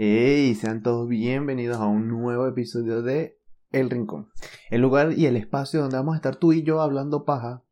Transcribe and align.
Hey, 0.00 0.54
sean 0.54 0.84
todos 0.84 1.08
bienvenidos 1.08 1.78
a 1.78 1.86
un 1.86 2.06
nuevo 2.06 2.46
episodio 2.46 3.02
de 3.02 3.36
El 3.72 3.90
Rincón. 3.90 4.28
El 4.70 4.80
lugar 4.80 5.14
y 5.16 5.26
el 5.26 5.36
espacio 5.36 5.80
donde 5.80 5.96
vamos 5.96 6.12
a 6.14 6.18
estar 6.18 6.36
tú 6.36 6.52
y 6.52 6.62
yo 6.62 6.80
hablando 6.80 7.24
paja. 7.24 7.64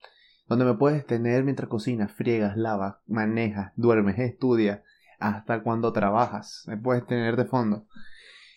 Donde 0.48 0.64
me 0.64 0.74
puedes 0.74 1.06
tener 1.06 1.44
mientras 1.44 1.68
cocinas, 1.68 2.10
friegas, 2.10 2.56
lavas, 2.56 2.96
manejas, 3.06 3.72
duermes, 3.76 4.18
estudias, 4.18 4.80
hasta 5.20 5.62
cuando 5.62 5.92
trabajas. 5.92 6.64
Me 6.66 6.76
puedes 6.76 7.06
tener 7.06 7.36
de 7.36 7.44
fondo. 7.44 7.86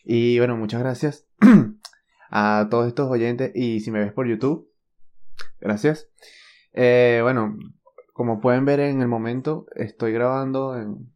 Y 0.04 0.40
bueno, 0.40 0.58
muchas 0.58 0.80
gracias 0.80 1.28
a 2.32 2.70
todos 2.72 2.88
estos 2.88 3.08
oyentes. 3.12 3.52
Y 3.54 3.82
si 3.82 3.92
me 3.92 4.00
ves 4.00 4.14
por 4.14 4.28
YouTube, 4.28 4.68
gracias. 5.62 6.08
Eh, 6.74 7.20
bueno, 7.22 7.56
como 8.14 8.42
pueden 8.42 8.66
ver 8.66 8.80
en 8.80 9.04
el 9.04 9.08
momento, 9.08 9.68
estoy 9.76 10.12
grabando 10.12 10.76
en 10.76 11.14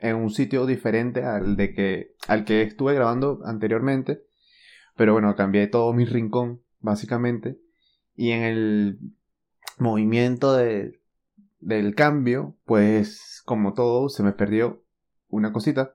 en 0.00 0.16
un 0.16 0.30
sitio 0.30 0.66
diferente 0.66 1.24
al 1.24 1.56
de 1.56 1.74
que 1.74 2.14
al 2.26 2.44
que 2.44 2.62
estuve 2.62 2.94
grabando 2.94 3.40
anteriormente. 3.44 4.24
Pero 4.96 5.12
bueno, 5.12 5.34
cambié 5.36 5.66
todo 5.66 5.92
mi 5.92 6.04
rincón, 6.04 6.62
básicamente. 6.80 7.58
Y 8.16 8.32
en 8.32 8.42
el 8.42 8.98
movimiento 9.78 10.54
de, 10.54 11.00
del 11.60 11.94
cambio, 11.94 12.56
pues 12.64 13.42
como 13.44 13.74
todo, 13.74 14.08
se 14.08 14.22
me 14.22 14.32
perdió 14.32 14.82
una 15.28 15.52
cosita. 15.52 15.94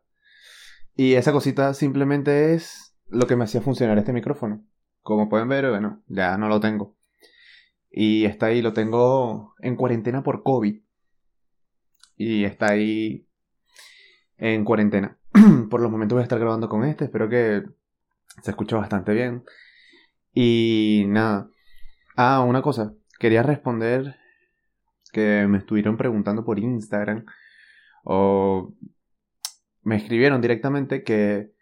Y 0.96 1.14
esa 1.14 1.32
cosita 1.32 1.74
simplemente 1.74 2.54
es 2.54 2.96
lo 3.08 3.28
que 3.28 3.36
me 3.36 3.44
hacía 3.44 3.62
funcionar 3.62 3.98
este 3.98 4.14
micrófono. 4.14 4.66
Como 5.02 5.30
pueden 5.30 5.50
ver, 5.50 5.70
bueno, 5.70 6.02
ya 6.08 6.38
no 6.38 6.48
lo 6.48 6.60
tengo. 6.60 6.96
Y 7.92 8.26
está 8.26 8.48
ahí, 8.48 8.62
lo 8.62 8.74
tengo 8.74 9.54
en 9.60 9.76
cuarentena 9.76 10.24
por 10.24 10.44
COVID. 10.44 10.82
Y 12.18 12.46
está 12.46 12.72
ahí 12.72 13.28
en 14.54 14.64
cuarentena. 14.64 15.18
Por 15.70 15.82
los 15.82 15.92
momentos 15.92 16.16
voy 16.16 16.22
a 16.22 16.24
estar 16.24 16.40
grabando 16.40 16.70
con 16.70 16.84
este, 16.86 17.06
espero 17.06 17.28
que 17.30 17.64
se 18.44 18.52
escuche 18.52 18.76
bastante 18.76 19.14
bien. 19.14 19.44
Y 20.34 21.06
nada. 21.08 21.50
Ah, 22.16 22.42
una 22.48 22.62
cosa, 22.62 22.94
quería 23.20 23.42
responder 23.42 24.18
que 25.12 25.48
me 25.48 25.58
estuvieron 25.58 25.98
preguntando 25.98 26.44
por 26.44 26.60
Instagram 26.60 27.26
o 28.04 28.74
me 29.82 29.96
escribieron 29.96 30.42
directamente 30.42 31.04
que 31.04 31.54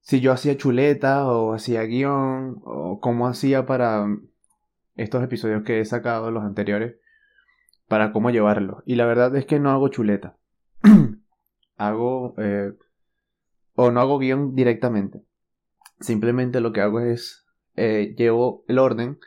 si 0.00 0.20
yo 0.20 0.32
hacía 0.32 0.56
chuleta 0.56 1.26
o 1.26 1.52
hacía 1.52 1.82
guion 1.82 2.60
o 2.64 3.00
cómo 3.00 3.26
hacía 3.26 3.66
para 3.66 4.06
estos 4.94 5.22
episodios 5.22 5.64
que 5.64 5.80
he 5.80 5.84
sacado, 5.84 6.30
los 6.30 6.44
anteriores, 6.44 6.96
para 7.88 8.12
cómo 8.12 8.30
llevarlos. 8.30 8.82
Y 8.86 8.94
la 8.94 9.06
verdad 9.06 9.34
es 9.36 9.46
que 9.46 9.58
no 9.60 9.70
hago 9.70 9.88
chuleta. 9.88 10.36
hago 11.76 12.34
eh, 12.38 12.72
o 13.74 13.90
no 13.90 14.00
hago 14.00 14.18
guion 14.18 14.54
directamente. 14.54 15.22
Simplemente 16.00 16.60
lo 16.60 16.72
que 16.72 16.80
hago 16.80 17.00
es 17.00 17.46
eh, 17.76 18.14
llevo 18.16 18.64
el 18.68 18.78
orden 18.78 19.18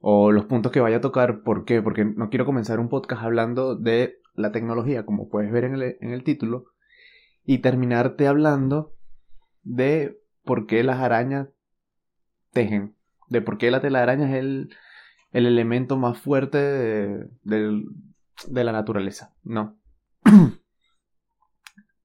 o 0.00 0.32
los 0.32 0.46
puntos 0.46 0.72
que 0.72 0.80
vaya 0.80 0.98
a 0.98 1.00
tocar. 1.00 1.42
¿Por 1.42 1.64
qué? 1.64 1.82
Porque 1.82 2.04
no 2.04 2.30
quiero 2.30 2.46
comenzar 2.46 2.80
un 2.80 2.88
podcast 2.88 3.22
hablando 3.22 3.74
de 3.74 4.20
la 4.34 4.52
tecnología, 4.52 5.04
como 5.04 5.28
puedes 5.28 5.50
ver 5.50 5.64
en 5.64 5.74
el, 5.74 5.96
en 6.00 6.10
el 6.12 6.22
título, 6.22 6.66
y 7.44 7.58
terminarte 7.58 8.28
hablando 8.28 8.94
de 9.62 10.20
por 10.44 10.66
qué 10.66 10.84
las 10.84 11.00
arañas 11.00 11.48
tejen, 12.52 12.94
de 13.28 13.42
por 13.42 13.58
qué 13.58 13.70
la 13.70 13.80
telaraña 13.80 14.30
es 14.30 14.36
el, 14.36 14.74
el 15.32 15.46
elemento 15.46 15.96
más 15.96 16.18
fuerte 16.18 16.58
de, 16.58 17.82
de 18.46 18.64
la 18.64 18.72
naturaleza. 18.72 19.34
No. 19.42 19.78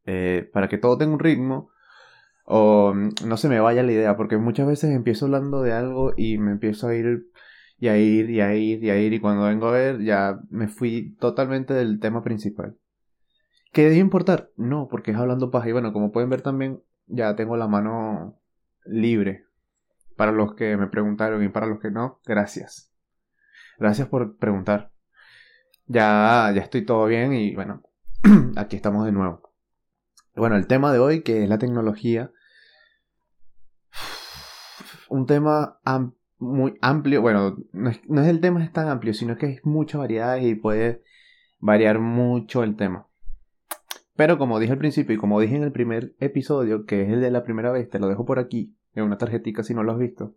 Eh, 0.05 0.49
para 0.53 0.67
que 0.67 0.77
todo 0.77 0.97
tenga 0.97 1.13
un 1.13 1.19
ritmo 1.19 1.69
o 2.45 2.93
mm, 2.93 3.09
no 3.25 3.37
se 3.37 3.49
me 3.49 3.59
vaya 3.59 3.83
la 3.83 3.91
idea, 3.91 4.17
porque 4.17 4.37
muchas 4.37 4.67
veces 4.67 4.91
empiezo 4.91 5.25
hablando 5.25 5.61
de 5.61 5.73
algo 5.73 6.13
y 6.17 6.37
me 6.37 6.51
empiezo 6.51 6.87
a 6.87 6.95
ir 6.95 7.27
y 7.79 7.87
a 7.87 7.97
ir 7.97 8.29
y 8.29 8.41
a 8.41 8.55
ir 8.55 8.83
y 8.83 8.89
a 8.89 8.97
ir 8.97 9.13
y 9.13 9.19
cuando 9.19 9.45
vengo 9.45 9.67
a 9.67 9.72
ver 9.72 10.01
ya 10.01 10.39
me 10.50 10.67
fui 10.67 11.16
totalmente 11.19 11.73
del 11.73 12.00
tema 12.00 12.23
principal. 12.23 12.78
¿Qué 13.72 13.83
debe 13.83 13.97
importar? 13.97 14.51
No, 14.55 14.88
porque 14.89 15.11
es 15.11 15.17
hablando 15.17 15.51
paja 15.51 15.69
y 15.69 15.72
bueno, 15.72 15.94
como 15.94 16.11
pueden 16.11 16.29
ver 16.29 16.41
también 16.41 16.81
ya 17.07 17.35
tengo 17.35 17.57
la 17.57 17.67
mano 17.67 18.39
libre 18.85 19.45
para 20.16 20.31
los 20.31 20.55
que 20.55 20.78
me 20.78 20.88
preguntaron 20.88 21.44
y 21.44 21.49
para 21.49 21.67
los 21.67 21.79
que 21.79 21.91
no, 21.91 22.19
gracias. 22.25 22.91
Gracias 23.79 24.07
por 24.07 24.38
preguntar. 24.38 24.91
Ya, 25.88 26.51
ya 26.55 26.61
estoy 26.61 26.85
todo 26.85 27.05
bien 27.07 27.33
y 27.33 27.55
bueno, 27.55 27.83
aquí 28.55 28.75
estamos 28.75 29.05
de 29.05 29.11
nuevo. 29.11 29.53
Bueno, 30.35 30.55
el 30.55 30.66
tema 30.66 30.91
de 30.91 30.97
hoy, 30.99 31.21
que 31.21 31.44
es 31.44 31.49
la 31.49 31.59
tecnología. 31.59 32.31
Un 35.07 35.27
tema 35.27 35.79
muy 36.39 36.73
amplio. 36.81 37.21
Bueno, 37.21 37.57
no 37.71 37.89
es, 37.89 38.27
el 38.27 38.41
tema 38.41 38.63
es 38.63 38.72
tan 38.72 38.88
amplio, 38.88 39.13
sino 39.13 39.38
que 39.38 39.45
es 39.47 39.66
mucha 39.66 39.99
variedad 39.99 40.38
y 40.38 40.55
puede 40.55 41.03
variar 41.59 41.99
mucho 41.99 42.63
el 42.63 42.75
tema. 42.75 43.07
Pero 44.16 44.39
como 44.39 44.59
dije 44.59 44.73
al 44.73 44.79
principio 44.79 45.16
y 45.16 45.19
como 45.19 45.39
dije 45.39 45.55
en 45.55 45.63
el 45.63 45.72
primer 45.72 46.16
episodio, 46.19 46.85
que 46.85 47.03
es 47.03 47.09
el 47.09 47.22
de 47.22 47.29
la 47.29 47.43
primera 47.43 47.72
vez, 47.72 47.89
te 47.89 47.99
lo 47.99 48.07
dejo 48.07 48.25
por 48.25 48.39
aquí, 48.39 48.75
en 48.93 49.03
una 49.03 49.17
tarjetita 49.17 49.63
si 49.63 49.73
no 49.75 49.83
lo 49.83 49.91
has 49.91 49.99
visto, 49.99 50.35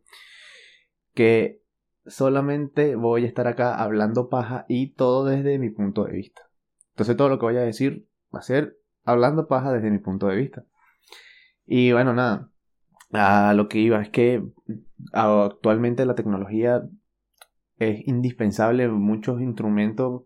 que 1.14 1.62
solamente 2.06 2.96
voy 2.96 3.24
a 3.24 3.28
estar 3.28 3.46
acá 3.46 3.74
hablando 3.82 4.28
paja 4.28 4.66
y 4.68 4.92
todo 4.92 5.24
desde 5.24 5.58
mi 5.58 5.70
punto 5.70 6.04
de 6.04 6.12
vista. 6.12 6.42
Entonces 6.90 7.16
todo 7.16 7.28
lo 7.28 7.38
que 7.38 7.46
voy 7.46 7.56
a 7.56 7.60
decir 7.60 8.08
va 8.34 8.40
a 8.40 8.42
ser 8.42 8.78
hablando 9.06 9.48
paja 9.48 9.72
desde 9.72 9.90
mi 9.90 9.98
punto 9.98 10.26
de 10.26 10.36
vista. 10.36 10.64
Y 11.64 11.92
bueno, 11.92 12.12
nada, 12.12 12.50
a 13.12 13.54
lo 13.54 13.68
que 13.68 13.78
iba 13.78 14.02
es 14.02 14.10
que 14.10 14.44
actualmente 15.12 16.04
la 16.04 16.14
tecnología 16.14 16.82
es 17.78 18.06
indispensable 18.06 18.84
en 18.84 18.92
muchos 18.92 19.40
instrumentos 19.40 20.24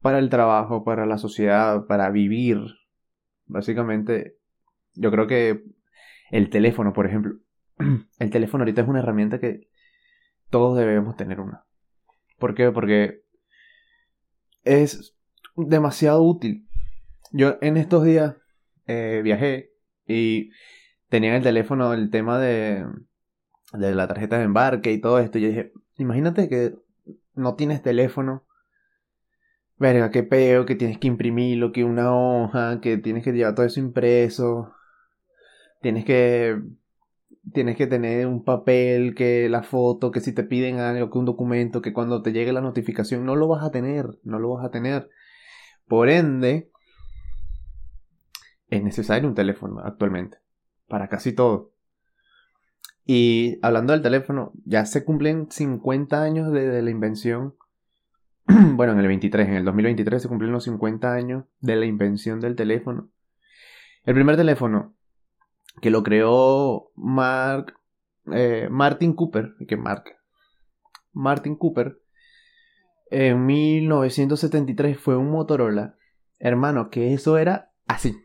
para 0.00 0.18
el 0.18 0.28
trabajo, 0.28 0.84
para 0.84 1.06
la 1.06 1.18
sociedad, 1.18 1.86
para 1.86 2.10
vivir. 2.10 2.58
Básicamente, 3.46 4.36
yo 4.94 5.10
creo 5.10 5.26
que 5.26 5.64
el 6.30 6.50
teléfono, 6.50 6.92
por 6.92 7.06
ejemplo, 7.06 7.38
el 8.18 8.30
teléfono 8.30 8.62
ahorita 8.62 8.82
es 8.82 8.88
una 8.88 9.00
herramienta 9.00 9.38
que 9.38 9.68
todos 10.50 10.78
debemos 10.78 11.16
tener 11.16 11.40
una. 11.40 11.64
¿Por 12.38 12.54
qué? 12.54 12.70
Porque 12.70 13.22
es 14.64 15.16
demasiado 15.56 16.22
útil. 16.22 16.65
Yo 17.32 17.56
en 17.60 17.76
estos 17.76 18.04
días 18.04 18.36
eh, 18.86 19.20
viajé 19.22 19.70
y 20.06 20.50
tenía 21.08 21.30
en 21.30 21.36
el 21.36 21.42
teléfono 21.42 21.92
el 21.92 22.10
tema 22.10 22.38
de, 22.38 22.84
de 23.72 23.94
la 23.94 24.08
tarjeta 24.08 24.38
de 24.38 24.44
embarque 24.44 24.92
y 24.92 25.00
todo 25.00 25.18
esto. 25.18 25.38
Y 25.38 25.42
yo 25.42 25.48
dije, 25.48 25.72
imagínate 25.98 26.48
que 26.48 26.74
no 27.34 27.54
tienes 27.54 27.82
teléfono. 27.82 28.44
Verga, 29.78 30.10
qué 30.10 30.22
peo, 30.22 30.64
que 30.64 30.74
tienes 30.74 30.98
que 30.98 31.08
imprimirlo, 31.08 31.72
que 31.72 31.84
una 31.84 32.14
hoja, 32.14 32.80
que 32.80 32.96
tienes 32.96 33.22
que 33.22 33.32
llevar 33.32 33.54
todo 33.54 33.66
eso 33.66 33.80
impreso. 33.80 34.72
Tienes 35.82 36.04
que 36.04 36.58
tienes 37.52 37.76
que 37.76 37.86
tener 37.86 38.26
un 38.26 38.44
papel, 38.44 39.14
que 39.14 39.48
la 39.48 39.62
foto, 39.62 40.10
que 40.10 40.20
si 40.20 40.32
te 40.34 40.42
piden 40.42 40.78
algo, 40.80 41.10
que 41.10 41.18
un 41.18 41.24
documento, 41.24 41.80
que 41.80 41.92
cuando 41.92 42.22
te 42.22 42.32
llegue 42.32 42.52
la 42.52 42.60
notificación 42.60 43.24
no 43.24 43.36
lo 43.36 43.48
vas 43.48 43.64
a 43.64 43.70
tener, 43.70 44.18
no 44.24 44.38
lo 44.38 44.54
vas 44.54 44.64
a 44.64 44.70
tener. 44.70 45.08
Por 45.86 46.08
ende, 46.08 46.70
es 48.68 48.82
necesario 48.82 49.28
un 49.28 49.34
teléfono 49.34 49.80
actualmente. 49.80 50.38
Para 50.88 51.08
casi 51.08 51.32
todo. 51.32 51.72
Y 53.04 53.58
hablando 53.62 53.92
del 53.92 54.02
teléfono, 54.02 54.52
ya 54.64 54.84
se 54.84 55.04
cumplen 55.04 55.48
50 55.50 56.22
años 56.22 56.52
de, 56.52 56.82
la 56.82 56.90
invención. 56.90 57.54
bueno, 58.46 58.92
en 58.92 58.98
el 58.98 59.06
23, 59.06 59.48
en 59.48 59.54
el 59.54 59.64
2023 59.64 60.22
se 60.22 60.28
cumplen 60.28 60.50
los 60.50 60.64
50 60.64 61.12
años 61.12 61.44
de 61.60 61.76
la 61.76 61.86
invención 61.86 62.40
del 62.40 62.56
teléfono. 62.56 63.08
El 64.04 64.14
primer 64.14 64.36
teléfono 64.36 64.94
que 65.80 65.90
lo 65.90 66.02
creó 66.02 66.90
Mark, 66.96 67.74
eh, 68.32 68.68
Martin 68.70 69.14
Cooper, 69.14 69.54
que 69.68 69.76
Mark, 69.76 70.04
Martin 71.12 71.54
Cooper, 71.56 72.00
en 73.10 73.46
1973 73.46 74.98
fue 74.98 75.16
un 75.16 75.30
Motorola. 75.30 75.96
Hermano, 76.38 76.90
que 76.90 77.14
eso 77.14 77.38
era 77.38 77.70
así. 77.86 78.16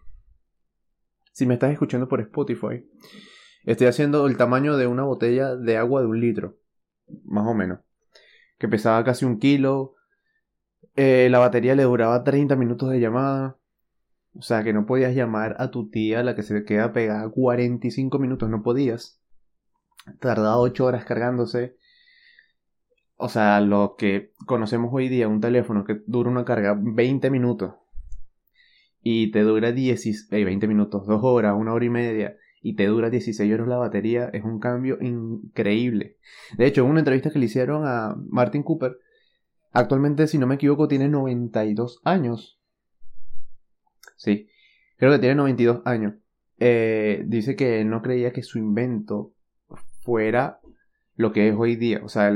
Si 1.32 1.46
me 1.46 1.54
estás 1.54 1.72
escuchando 1.72 2.08
por 2.10 2.20
Spotify, 2.20 2.86
estoy 3.64 3.88
haciendo 3.88 4.28
el 4.28 4.36
tamaño 4.36 4.76
de 4.76 4.88
una 4.88 5.04
botella 5.04 5.56
de 5.56 5.78
agua 5.78 6.02
de 6.02 6.08
un 6.08 6.20
litro, 6.20 6.58
más 7.24 7.48
o 7.48 7.54
menos, 7.54 7.80
que 8.58 8.68
pesaba 8.68 9.04
casi 9.06 9.24
un 9.24 9.40
kilo. 9.40 9.96
Eh, 10.96 11.30
la 11.32 11.40
batería 11.40 11.74
le 11.76 11.84
duraba 11.84 12.24
30 12.24 12.56
minutos 12.58 12.90
de 12.90 13.00
llamada. 13.00 13.58
O 14.34 14.42
sea 14.42 14.64
que 14.64 14.74
no 14.74 14.86
podías 14.86 15.16
llamar 15.16 15.56
a 15.60 15.72
tu 15.72 15.90
tía, 15.90 16.24
la 16.24 16.36
que 16.36 16.44
se 16.44 16.64
queda 16.64 16.94
pegada 16.94 17.30
45 17.30 18.20
minutos, 18.20 18.50
no 18.50 18.62
podías. 18.62 19.22
Tardaba 20.20 20.58
8 20.58 20.86
horas 20.86 21.06
cargándose. 21.06 21.78
O 23.16 23.30
sea, 23.30 23.62
lo 23.62 23.96
que 23.98 24.34
conocemos 24.46 24.90
hoy 24.94 25.08
día, 25.08 25.28
un 25.28 25.42
teléfono 25.42 25.86
que 25.86 26.02
dura 26.08 26.30
una 26.30 26.44
carga 26.44 26.78
20 26.78 27.30
minutos 27.30 27.76
y 29.02 29.32
te 29.32 29.42
dura 29.42 29.72
10, 29.72 30.30
20 30.30 30.68
minutos, 30.68 31.08
2 31.08 31.20
horas, 31.24 31.56
1 31.58 31.74
hora 31.74 31.86
y 31.86 31.90
media 31.90 32.38
y 32.62 32.76
te 32.76 32.86
dura 32.86 33.10
16 33.10 33.52
horas 33.54 33.68
la 33.68 33.78
batería, 33.78 34.30
es 34.34 34.44
un 34.44 34.60
cambio 34.60 34.98
increíble. 35.02 36.18
De 36.58 36.68
hecho, 36.68 36.84
en 36.84 36.92
una 36.92 37.00
entrevista 37.00 37.32
que 37.32 37.40
le 37.40 37.46
hicieron 37.46 37.86
a 37.86 38.16
Martin 38.30 38.64
Cooper, 38.64 38.98
actualmente, 39.72 40.28
si 40.28 40.38
no 40.38 40.46
me 40.46 40.56
equivoco, 40.56 40.88
tiene 40.88 41.10
92 41.10 42.02
años. 42.04 42.60
Sí, 44.16 44.48
creo 44.98 45.12
que 45.12 45.20
tiene 45.20 45.36
92 45.36 45.82
años. 45.86 46.14
Eh, 46.60 47.24
dice 47.26 47.56
que 47.56 47.84
no 47.84 48.04
creía 48.04 48.32
que 48.32 48.44
su 48.44 48.60
invento 48.60 49.34
fuera 50.02 50.60
lo 51.16 51.34
que 51.34 51.50
es 51.50 51.56
hoy 51.58 51.76
día. 51.76 52.02
O 52.04 52.10
sea, 52.10 52.32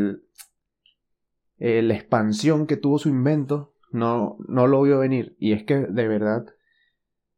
eh, 1.60 1.82
la 1.84 1.94
expansión 1.94 2.66
que 2.66 2.78
tuvo 2.78 2.98
su 2.98 3.10
invento 3.10 3.76
no, 3.92 4.38
no 4.48 4.66
lo 4.66 4.82
vio 4.82 5.00
venir. 5.00 5.36
Y 5.38 5.52
es 5.52 5.64
que 5.64 5.76
de 5.76 6.08
verdad 6.08 6.46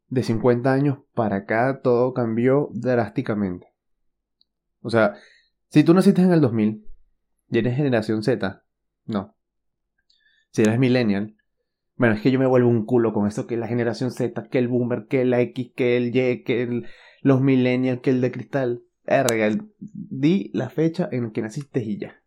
de 0.08 0.22
50 0.22 0.72
años 0.72 0.98
para 1.14 1.36
acá 1.36 1.80
todo 1.82 2.14
cambió 2.14 2.70
drásticamente. 2.72 3.68
O 4.80 4.90
sea, 4.90 5.14
si 5.68 5.84
tú 5.84 5.94
naciste 5.94 6.22
en 6.22 6.32
el 6.32 6.40
2000 6.40 6.86
y 7.50 7.58
eres 7.58 7.76
generación 7.76 8.22
Z, 8.22 8.62
no. 9.04 9.34
Si 10.50 10.62
eres 10.62 10.78
millennial, 10.78 11.36
bueno, 11.96 12.14
es 12.14 12.22
que 12.22 12.30
yo 12.30 12.38
me 12.38 12.46
vuelvo 12.46 12.68
un 12.68 12.86
culo 12.86 13.12
con 13.12 13.26
esto 13.26 13.46
que 13.46 13.56
la 13.56 13.66
generación 13.66 14.10
Z, 14.12 14.48
que 14.48 14.58
el 14.58 14.68
boomer, 14.68 15.06
que 15.08 15.24
la 15.24 15.40
X, 15.40 15.72
que 15.74 15.96
el 15.96 16.14
Y, 16.14 16.44
que 16.44 16.82
los 17.22 17.40
millennials, 17.40 18.00
que 18.00 18.10
el 18.10 18.20
de 18.20 18.30
cristal. 18.30 18.82
R, 19.04 19.58
di 19.78 20.50
la 20.52 20.68
fecha 20.68 21.08
en 21.10 21.30
que 21.30 21.42
naciste 21.42 21.82
y 21.82 21.98
ya. 21.98 22.22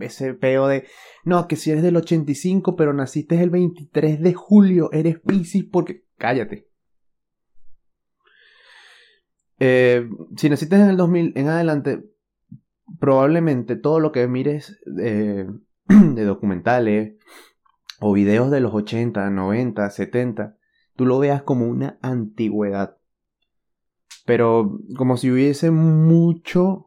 Ese 0.00 0.34
peo 0.34 0.68
de, 0.68 0.86
no, 1.24 1.48
que 1.48 1.56
si 1.56 1.70
eres 1.70 1.82
del 1.82 1.96
85 1.96 2.76
pero 2.76 2.92
naciste 2.92 3.42
el 3.42 3.50
23 3.50 4.20
de 4.20 4.34
julio, 4.34 4.90
eres 4.92 5.18
Pisces 5.20 5.64
porque... 5.64 6.04
Cállate. 6.16 6.68
Eh, 9.58 10.08
si 10.36 10.50
necesitas 10.50 10.80
en 10.80 10.90
el 10.90 10.96
2000 10.96 11.32
en 11.36 11.48
adelante, 11.48 12.04
probablemente 13.00 13.76
todo 13.76 14.00
lo 14.00 14.12
que 14.12 14.26
mires 14.28 14.78
de 14.86 16.24
documentales 16.24 17.14
o 18.00 18.12
videos 18.12 18.50
de 18.50 18.60
los 18.60 18.74
80, 18.74 19.30
90, 19.30 19.90
70, 19.90 20.56
tú 20.96 21.06
lo 21.06 21.18
veas 21.18 21.42
como 21.42 21.66
una 21.66 21.98
antigüedad. 22.02 22.98
Pero 24.24 24.80
como 24.96 25.16
si 25.16 25.30
hubiese 25.30 25.70
mucho 25.70 26.86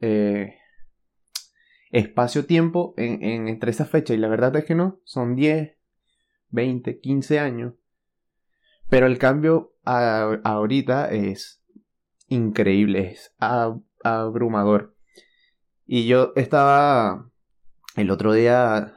eh, 0.00 0.56
espacio-tiempo 1.90 2.94
en, 2.96 3.48
entre 3.48 3.70
esa 3.70 3.84
fecha. 3.84 4.14
Y 4.14 4.18
la 4.18 4.28
verdad 4.28 4.56
es 4.56 4.64
que 4.64 4.74
no, 4.74 5.00
son 5.04 5.36
10, 5.36 5.76
20, 6.48 7.00
15 7.00 7.38
años. 7.38 7.74
Pero 8.88 9.06
el 9.06 9.18
cambio 9.18 9.76
ahorita 9.84 11.10
es 11.10 11.59
increíble, 12.30 13.10
es 13.10 13.34
abrumador. 14.02 14.94
Y 15.86 16.06
yo 16.06 16.32
estaba 16.36 17.30
el 17.96 18.10
otro 18.10 18.32
día 18.32 18.94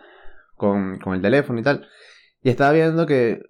con, 0.56 1.00
el 1.14 1.22
teléfono 1.22 1.60
y 1.60 1.64
tal, 1.64 1.88
y 2.42 2.50
estaba 2.50 2.72
viendo 2.72 3.06
que 3.06 3.42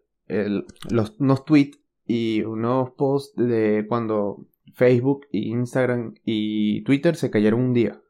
los, 0.90 1.16
unos 1.20 1.46
tweets 1.46 1.80
y 2.06 2.42
unos 2.42 2.92
posts 2.92 3.36
de 3.36 3.86
cuando 3.88 4.48
Facebook, 4.74 5.28
Instagram 5.32 6.16
y 6.24 6.84
Twitter 6.84 7.16
se 7.16 7.30
cayeron 7.30 7.60
un 7.60 7.74
día. 7.74 8.02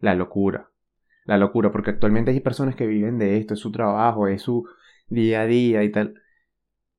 La 0.00 0.14
locura. 0.14 0.70
La 1.24 1.38
locura, 1.38 1.70
porque 1.70 1.90
actualmente 1.90 2.32
hay 2.32 2.40
personas 2.40 2.74
que 2.74 2.86
viven 2.86 3.18
de 3.18 3.38
esto, 3.38 3.54
es 3.54 3.60
su 3.60 3.70
trabajo, 3.70 4.26
es 4.26 4.42
su 4.42 4.66
día 5.08 5.42
a 5.42 5.46
día 5.46 5.84
y 5.84 5.92
tal. 5.92 6.20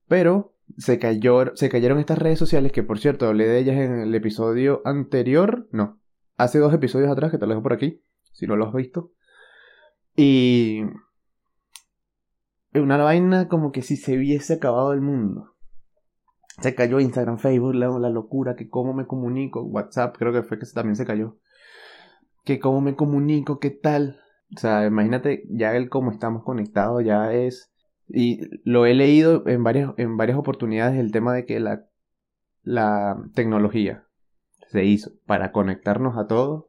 Pero 0.07 0.55
se, 0.77 0.99
cayó, 0.99 1.55
se 1.55 1.69
cayeron 1.69 1.99
estas 1.99 2.17
redes 2.17 2.39
sociales, 2.39 2.71
que 2.71 2.83
por 2.83 2.99
cierto, 2.99 3.27
hablé 3.27 3.47
de 3.47 3.59
ellas 3.59 3.77
en 3.77 3.99
el 3.99 4.15
episodio 4.15 4.81
anterior, 4.85 5.67
no, 5.71 5.99
hace 6.37 6.59
dos 6.59 6.73
episodios 6.73 7.11
atrás, 7.11 7.31
que 7.31 7.37
te 7.37 7.45
lo 7.45 7.51
dejo 7.51 7.63
por 7.63 7.73
aquí, 7.73 8.03
si 8.33 8.47
no 8.47 8.55
lo 8.55 8.67
has 8.67 8.73
visto. 8.73 9.11
Y... 10.15 10.81
Una 12.73 12.95
vaina 12.97 13.49
como 13.49 13.73
que 13.73 13.81
si 13.81 13.97
se 13.97 14.17
hubiese 14.17 14.53
acabado 14.53 14.93
el 14.93 15.01
mundo. 15.01 15.55
Se 16.61 16.73
cayó 16.73 17.01
Instagram, 17.01 17.37
Facebook, 17.37 17.75
la, 17.75 17.89
la 17.99 18.09
locura, 18.09 18.55
que 18.55 18.69
cómo 18.69 18.93
me 18.93 19.07
comunico, 19.07 19.61
WhatsApp, 19.61 20.15
creo 20.17 20.31
que 20.31 20.43
fue 20.43 20.57
que 20.57 20.65
también 20.73 20.95
se 20.95 21.05
cayó. 21.05 21.37
Que 22.45 22.59
cómo 22.59 22.79
me 22.79 22.95
comunico, 22.95 23.59
qué 23.59 23.71
tal. 23.71 24.21
O 24.55 24.59
sea, 24.59 24.85
imagínate 24.85 25.43
ya 25.49 25.75
el 25.75 25.89
cómo 25.89 26.11
estamos 26.11 26.43
conectados, 26.43 27.03
ya 27.03 27.33
es 27.33 27.70
y 28.13 28.41
lo 28.63 28.85
he 28.85 28.93
leído 28.93 29.47
en 29.47 29.63
varias, 29.63 29.91
en 29.97 30.17
varias 30.17 30.37
oportunidades 30.37 30.99
el 30.99 31.11
tema 31.11 31.33
de 31.33 31.45
que 31.45 31.59
la, 31.59 31.85
la 32.63 33.17
tecnología 33.33 34.07
se 34.67 34.85
hizo 34.85 35.11
para 35.25 35.51
conectarnos 35.51 36.17
a 36.17 36.27
todos, 36.27 36.65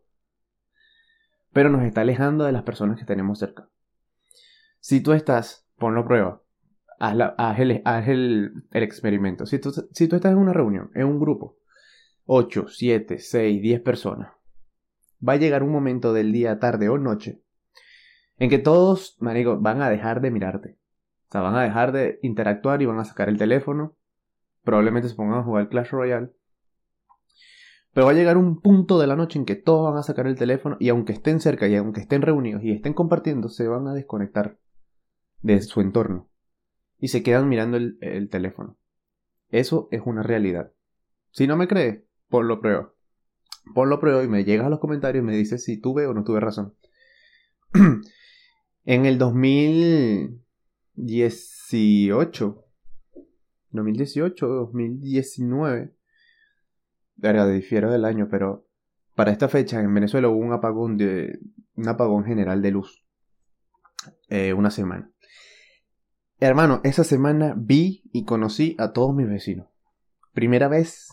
pero 1.52 1.70
nos 1.70 1.84
está 1.84 2.00
alejando 2.00 2.44
de 2.44 2.52
las 2.52 2.62
personas 2.62 2.98
que 2.98 3.04
tenemos 3.04 3.38
cerca. 3.38 3.68
Si 4.80 5.00
tú 5.00 5.12
estás, 5.12 5.66
ponlo 5.76 6.00
a 6.00 6.04
prueba, 6.04 6.42
haz, 6.98 7.16
haz, 7.38 7.58
el, 7.60 7.82
haz 7.84 8.08
el, 8.08 8.64
el, 8.70 8.82
experimento. 8.82 9.46
Si 9.46 9.58
tú, 9.58 9.70
si 9.70 10.08
tú 10.08 10.16
estás 10.16 10.32
en 10.32 10.38
una 10.38 10.52
reunión, 10.52 10.90
en 10.94 11.06
un 11.06 11.20
grupo, 11.20 11.58
8, 12.24 12.66
7, 12.68 13.18
6, 13.18 13.62
10 13.62 13.80
personas, 13.82 14.32
va 15.26 15.34
a 15.34 15.36
llegar 15.36 15.62
un 15.62 15.70
momento 15.70 16.12
del 16.12 16.32
día, 16.32 16.58
tarde 16.58 16.88
o 16.88 16.98
noche 16.98 17.42
en 18.38 18.50
que 18.50 18.58
todos, 18.58 19.16
marico, 19.20 19.60
van 19.60 19.82
a 19.82 19.90
dejar 19.90 20.20
de 20.20 20.30
mirarte 20.32 20.81
sea, 21.32 21.40
van 21.40 21.56
a 21.56 21.62
dejar 21.62 21.92
de 21.92 22.18
interactuar 22.22 22.82
y 22.82 22.86
van 22.86 22.98
a 22.98 23.04
sacar 23.04 23.28
el 23.28 23.38
teléfono. 23.38 23.96
Probablemente 24.62 25.08
se 25.08 25.14
pongan 25.14 25.38
a 25.38 25.42
jugar 25.42 25.68
Clash 25.68 25.90
Royale. 25.90 26.30
Pero 27.92 28.06
va 28.06 28.12
a 28.12 28.14
llegar 28.14 28.36
un 28.36 28.60
punto 28.60 28.98
de 28.98 29.06
la 29.06 29.16
noche 29.16 29.38
en 29.38 29.44
que 29.44 29.54
todos 29.54 29.90
van 29.90 29.98
a 29.98 30.02
sacar 30.02 30.26
el 30.26 30.36
teléfono 30.36 30.76
y 30.78 30.88
aunque 30.88 31.12
estén 31.12 31.40
cerca 31.40 31.68
y 31.68 31.76
aunque 31.76 32.00
estén 32.00 32.22
reunidos 32.22 32.62
y 32.62 32.72
estén 32.72 32.94
compartiendo, 32.94 33.48
se 33.48 33.68
van 33.68 33.86
a 33.86 33.94
desconectar 33.94 34.58
de 35.42 35.60
su 35.60 35.80
entorno 35.80 36.30
y 36.98 37.08
se 37.08 37.22
quedan 37.22 37.48
mirando 37.48 37.76
el, 37.76 38.28
teléfono. 38.30 38.78
Eso 39.48 39.88
es 39.90 40.02
una 40.04 40.22
realidad. 40.22 40.72
Si 41.30 41.46
no 41.46 41.56
me 41.56 41.68
crees, 41.68 42.04
ponlo 42.28 42.60
prueba. 42.60 42.92
Ponlo 43.74 44.00
prueba 44.00 44.22
y 44.22 44.28
me 44.28 44.44
llegas 44.44 44.66
a 44.66 44.70
los 44.70 44.80
comentarios 44.80 45.22
y 45.22 45.26
me 45.26 45.36
dices 45.36 45.64
si 45.64 45.80
tuve 45.80 46.06
o 46.06 46.14
no 46.14 46.24
tuve 46.24 46.40
razón. 46.40 46.74
en 48.84 49.06
el 49.06 49.18
2000 49.18 50.41
18. 50.94 52.64
2018, 53.70 54.46
2019. 54.46 55.94
Verga, 57.16 57.48
difiero 57.48 57.90
del 57.90 58.04
año, 58.04 58.28
pero 58.30 58.66
para 59.14 59.30
esta 59.30 59.48
fecha 59.48 59.80
en 59.80 59.92
Venezuela 59.94 60.28
hubo 60.28 60.38
un 60.38 60.52
apagón 60.52 60.96
de 60.96 61.38
un 61.74 61.88
apagón 61.88 62.24
general 62.24 62.62
de 62.62 62.70
luz. 62.70 63.04
Eh, 64.28 64.52
una 64.52 64.70
semana. 64.70 65.10
Hermano, 66.40 66.80
esa 66.82 67.04
semana 67.04 67.54
vi 67.56 68.02
y 68.12 68.24
conocí 68.24 68.74
a 68.78 68.92
todos 68.92 69.14
mis 69.14 69.28
vecinos. 69.28 69.68
Primera 70.32 70.68
vez 70.68 71.08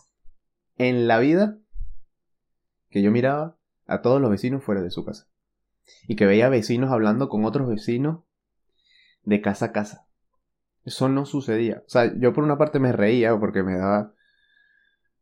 en 0.77 1.07
la 1.07 1.19
vida 1.19 1.59
que 2.89 3.01
yo 3.01 3.11
miraba 3.11 3.57
a 3.85 4.01
todos 4.01 4.19
los 4.21 4.31
vecinos 4.31 4.63
fuera 4.63 4.81
de 4.81 4.89
su 4.89 5.05
casa. 5.05 5.27
Y 6.07 6.15
que 6.15 6.25
veía 6.25 6.49
vecinos 6.49 6.91
hablando 6.91 7.29
con 7.29 7.45
otros 7.45 7.67
vecinos 7.67 8.23
de 9.23 9.41
casa 9.41 9.67
a 9.67 9.71
casa. 9.71 10.07
Eso 10.85 11.09
no 11.09 11.25
sucedía. 11.25 11.83
O 11.85 11.89
sea, 11.89 12.13
yo 12.17 12.33
por 12.33 12.43
una 12.43 12.57
parte 12.57 12.79
me 12.79 12.91
reía 12.91 13.37
porque 13.39 13.63
me 13.63 13.77
daba. 13.77 14.13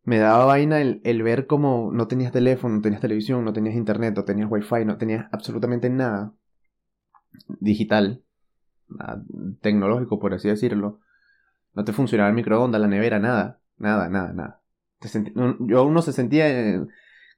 Me 0.04 0.20
daba 0.20 0.46
vaina 0.46 0.80
el, 0.80 1.24
ver 1.24 1.48
cómo 1.48 1.92
no 1.92 2.08
tenías 2.08 2.32
teléfono, 2.32 2.76
no 2.76 2.82
tenías 2.82 3.02
televisión, 3.02 3.44
no 3.44 3.52
tenías 3.52 3.76
internet, 3.76 4.16
no 4.16 4.24
tenías 4.24 4.50
wifi, 4.50 4.86
no 4.86 4.98
tenías 4.98 5.28
absolutamente 5.34 5.90
nada 5.90 6.34
digital, 7.60 8.24
tecnológico, 9.62 10.20
por 10.20 10.34
así 10.34 10.48
decirlo. 10.48 11.00
No 11.74 11.84
te 11.84 11.94
funcionaba 11.94 12.30
el 12.30 12.36
microondas, 12.36 12.82
la 12.82 12.88
nevera, 12.88 13.20
nada. 13.20 13.60
Nada, 13.78 14.10
nada, 14.10 14.34
nada. 14.34 14.62
yo 15.60 15.84
uno 15.84 16.02
se 16.02 16.14
sentía. 16.14 16.84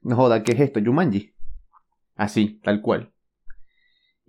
no 0.02 0.16
joda, 0.16 0.42
¿qué 0.42 0.52
es 0.52 0.60
esto? 0.60 0.80
Yumanji. 0.80 1.34
Así, 2.16 2.60
tal 2.62 2.80
cual. 2.80 3.12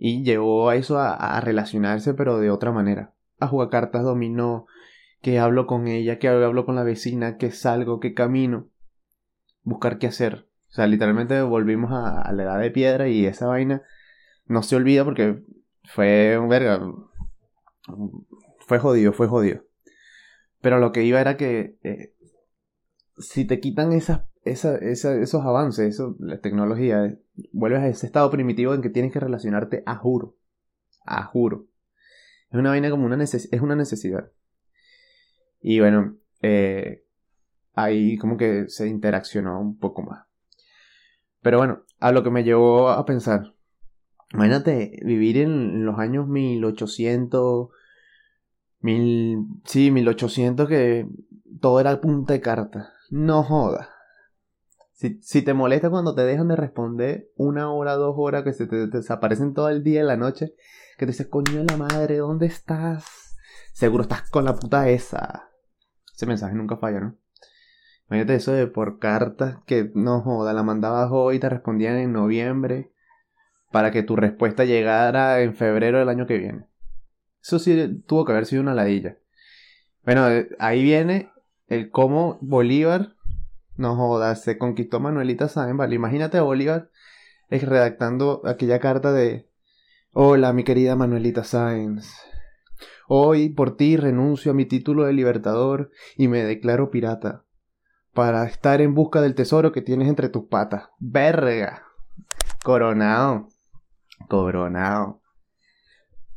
Y 0.04 0.24
llevó 0.24 0.68
a 0.68 0.74
eso 0.74 0.98
a, 0.98 1.40
relacionarse, 1.40 2.12
pero 2.12 2.40
de 2.40 2.50
otra 2.50 2.72
manera. 2.72 3.14
A 3.38 3.46
jugar 3.46 3.70
cartas 3.70 4.02
dominó, 4.02 4.66
que 5.20 5.38
hablo 5.38 5.68
con 5.68 5.86
ella, 5.86 6.18
que 6.18 6.26
hablo 6.26 6.66
con 6.66 6.74
la 6.74 6.82
vecina, 6.82 7.36
que 7.36 7.52
salgo, 7.52 8.00
que 8.00 8.12
camino. 8.12 8.68
Buscar 9.62 9.98
qué 9.98 10.08
hacer. 10.08 10.48
O 10.70 10.72
sea, 10.72 10.88
literalmente 10.88 11.40
volvimos 11.42 11.92
a, 11.92 12.32
la 12.32 12.42
edad 12.42 12.58
de 12.58 12.72
piedra 12.72 13.06
y 13.06 13.26
esa 13.26 13.46
vaina 13.46 13.82
no 14.46 14.64
se 14.64 14.74
olvida 14.74 15.04
porque 15.04 15.44
fue 15.84 16.36
un 16.36 16.48
verga. 16.48 16.80
Fue 18.66 18.80
jodido, 18.80 19.12
fue 19.12 19.28
jodido. 19.28 19.62
Pero 20.60 20.80
lo 20.80 20.90
que 20.90 21.04
iba 21.04 21.20
era 21.20 21.36
que 21.36 21.78
eh, 21.84 22.16
si 23.18 23.44
te 23.44 23.60
quitan 23.60 23.92
esas 23.92 24.22
esa, 24.44 24.76
esos 24.78 25.42
avances, 25.44 25.94
eso, 25.94 26.16
la 26.18 26.40
tecnología, 26.40 27.16
vuelves 27.52 27.80
a 27.80 27.88
ese 27.88 28.06
estado 28.06 28.30
primitivo 28.30 28.74
en 28.74 28.82
que 28.82 28.90
tienes 28.90 29.12
que 29.12 29.20
relacionarte 29.20 29.82
a 29.86 29.96
juro. 29.96 30.36
A 31.04 31.24
juro. 31.24 31.66
Es 32.50 32.58
una 32.58 32.70
vaina 32.70 32.90
como 32.90 33.06
una, 33.06 33.22
es 33.22 33.60
una 33.60 33.76
necesidad. 33.76 34.30
Y 35.60 35.80
bueno, 35.80 36.16
eh, 36.42 37.04
ahí 37.74 38.18
como 38.18 38.36
que 38.36 38.68
se 38.68 38.88
interaccionó 38.88 39.60
un 39.60 39.78
poco 39.78 40.02
más. 40.02 40.26
Pero 41.40 41.58
bueno, 41.58 41.82
a 41.98 42.12
lo 42.12 42.22
que 42.22 42.30
me 42.30 42.44
llevó 42.44 42.90
a 42.90 43.04
pensar. 43.06 43.54
Imagínate 44.32 45.00
vivir 45.04 45.38
en 45.38 45.84
los 45.84 45.98
años 45.98 46.26
1800, 46.26 47.68
mil, 48.80 49.46
sí, 49.64 49.90
1800 49.90 50.68
que 50.68 51.06
todo 51.60 51.80
era 51.80 52.00
punta 52.00 52.32
de 52.32 52.40
carta. 52.40 52.92
No 53.10 53.42
joda. 53.42 53.91
Si, 55.20 55.42
te 55.42 55.52
molesta 55.52 55.90
cuando 55.90 56.14
te 56.14 56.22
dejan 56.22 56.46
de 56.46 56.54
responder 56.54 57.28
una 57.34 57.72
hora, 57.72 57.94
dos 57.94 58.14
horas, 58.16 58.44
que 58.44 58.52
se 58.52 58.68
te, 58.68 58.86
desaparecen 58.86 59.52
todo 59.52 59.68
el 59.68 59.82
día 59.82 60.02
y 60.02 60.04
la 60.04 60.16
noche, 60.16 60.54
que 60.96 61.06
te 61.06 61.12
dices, 61.12 61.26
coño 61.26 61.58
de 61.58 61.64
la 61.64 61.76
madre, 61.76 62.18
¿dónde 62.18 62.46
estás? 62.46 63.36
Seguro 63.72 64.04
estás 64.04 64.30
con 64.30 64.44
la 64.44 64.54
puta 64.54 64.88
esa. 64.88 65.50
Ese 66.14 66.26
mensaje 66.26 66.54
nunca 66.54 66.76
falla, 66.76 67.00
¿no? 67.00 67.16
Imagínate 68.06 68.36
eso 68.36 68.52
de 68.52 68.68
por 68.68 69.00
cartas 69.00 69.56
que 69.66 69.90
no 69.96 70.20
joda, 70.20 70.52
la 70.52 70.62
mandabas 70.62 71.08
hoy 71.10 71.36
y 71.36 71.40
te 71.40 71.48
respondían 71.48 71.96
en 71.96 72.12
noviembre 72.12 72.92
para 73.72 73.90
que 73.90 74.04
tu 74.04 74.14
respuesta 74.14 74.64
llegara 74.64 75.40
en 75.40 75.56
febrero 75.56 75.98
del 75.98 76.10
año 76.10 76.28
que 76.28 76.38
viene. 76.38 76.66
Eso 77.42 77.58
sí 77.58 78.04
tuvo 78.06 78.24
que 78.24 78.32
haber 78.32 78.46
sido 78.46 78.62
una 78.62 78.74
ladilla. 78.74 79.18
Bueno, 80.04 80.28
eh, 80.30 80.48
ahí 80.60 80.84
viene 80.84 81.32
el 81.66 81.90
cómo 81.90 82.38
Bolívar, 82.40 83.16
no 83.76 83.96
joda, 83.96 84.34
se 84.36 84.58
conquistó 84.58 85.00
Manuelita 85.00 85.48
Sáenz, 85.48 85.76
¿vale? 85.76 85.94
Imagínate 85.94 86.38
a 86.38 86.42
Bolívar 86.42 86.90
redactando 87.60 88.42
aquella 88.46 88.78
carta 88.80 89.12
de 89.12 89.48
Hola, 90.14 90.52
mi 90.52 90.64
querida 90.64 90.96
Manuelita 90.96 91.44
Sáenz. 91.44 92.14
Hoy 93.08 93.50
por 93.50 93.76
ti 93.76 93.96
renuncio 93.96 94.52
a 94.52 94.54
mi 94.54 94.64
título 94.64 95.04
de 95.04 95.12
libertador 95.12 95.90
y 96.16 96.28
me 96.28 96.44
declaro 96.44 96.90
pirata 96.90 97.44
para 98.14 98.44
estar 98.46 98.80
en 98.80 98.94
busca 98.94 99.20
del 99.20 99.34
tesoro 99.34 99.72
que 99.72 99.82
tienes 99.82 100.08
entre 100.08 100.28
tus 100.28 100.44
patas. 100.44 100.88
Verga. 100.98 101.84
Coronado. 102.62 103.48
Coronado. 104.28 105.20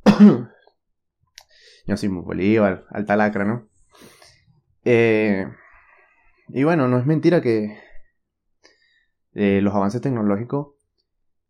Yo 1.87 1.97
soy 1.97 2.09
muy 2.09 2.23
Bolívar, 2.23 2.85
alta 2.89 3.15
lacra, 3.15 3.45
¿no? 3.45 3.69
Eh, 4.83 5.47
y 6.49 6.63
bueno, 6.63 6.87
no 6.87 6.99
es 6.99 7.05
mentira 7.05 7.41
que 7.41 7.77
eh, 9.33 9.61
los 9.61 9.73
avances 9.73 10.01
tecnológicos, 10.01 10.75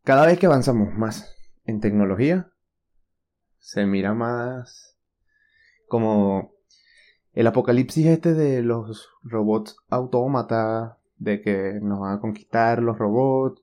cada 0.04 0.25
vez 0.25 0.40
que 0.40 0.46
avanzamos 0.46 0.94
más 0.94 1.36
en 1.66 1.82
tecnología, 1.82 2.52
se 3.60 3.86
mira 3.86 4.14
más 4.14 4.98
como 5.88 6.54
el 7.34 7.48
apocalipsis 7.48 8.06
este 8.06 8.34
de 8.34 8.62
los 8.62 9.10
robots 9.24 9.78
autómata, 9.90 11.00
de 11.18 11.42
que 11.42 11.80
nos 11.82 12.00
van 12.00 12.18
a 12.18 12.20
conquistar 12.22 12.82
los 12.82 12.98
robots, 12.98 13.62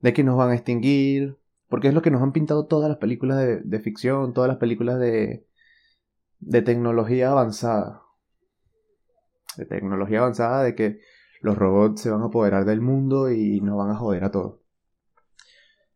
de 0.00 0.12
que 0.12 0.24
nos 0.24 0.36
van 0.36 0.50
a 0.50 0.54
extinguir, 0.54 1.38
porque 1.68 1.88
es 1.88 1.94
lo 1.94 2.02
que 2.02 2.10
nos 2.10 2.22
han 2.22 2.32
pintado 2.32 2.66
todas 2.66 2.88
las 2.88 2.98
películas 2.98 3.38
de, 3.38 3.80
ficción, 3.80 4.32
todas 4.32 4.48
las 4.48 4.58
películas 4.58 4.98
de 4.98 5.42
tecnología 6.62 7.30
avanzada. 7.30 8.05
De 9.56 9.66
tecnología 9.66 10.18
avanzada, 10.18 10.62
de 10.62 10.74
que 10.74 11.00
los 11.40 11.56
robots 11.56 12.00
se 12.00 12.10
van 12.10 12.22
a 12.22 12.26
apoderar 12.26 12.64
del 12.64 12.80
mundo 12.80 13.30
y 13.30 13.60
nos 13.60 13.76
van 13.76 13.90
a 13.90 13.96
joder 13.96 14.24
a 14.24 14.30
todos. 14.30 14.60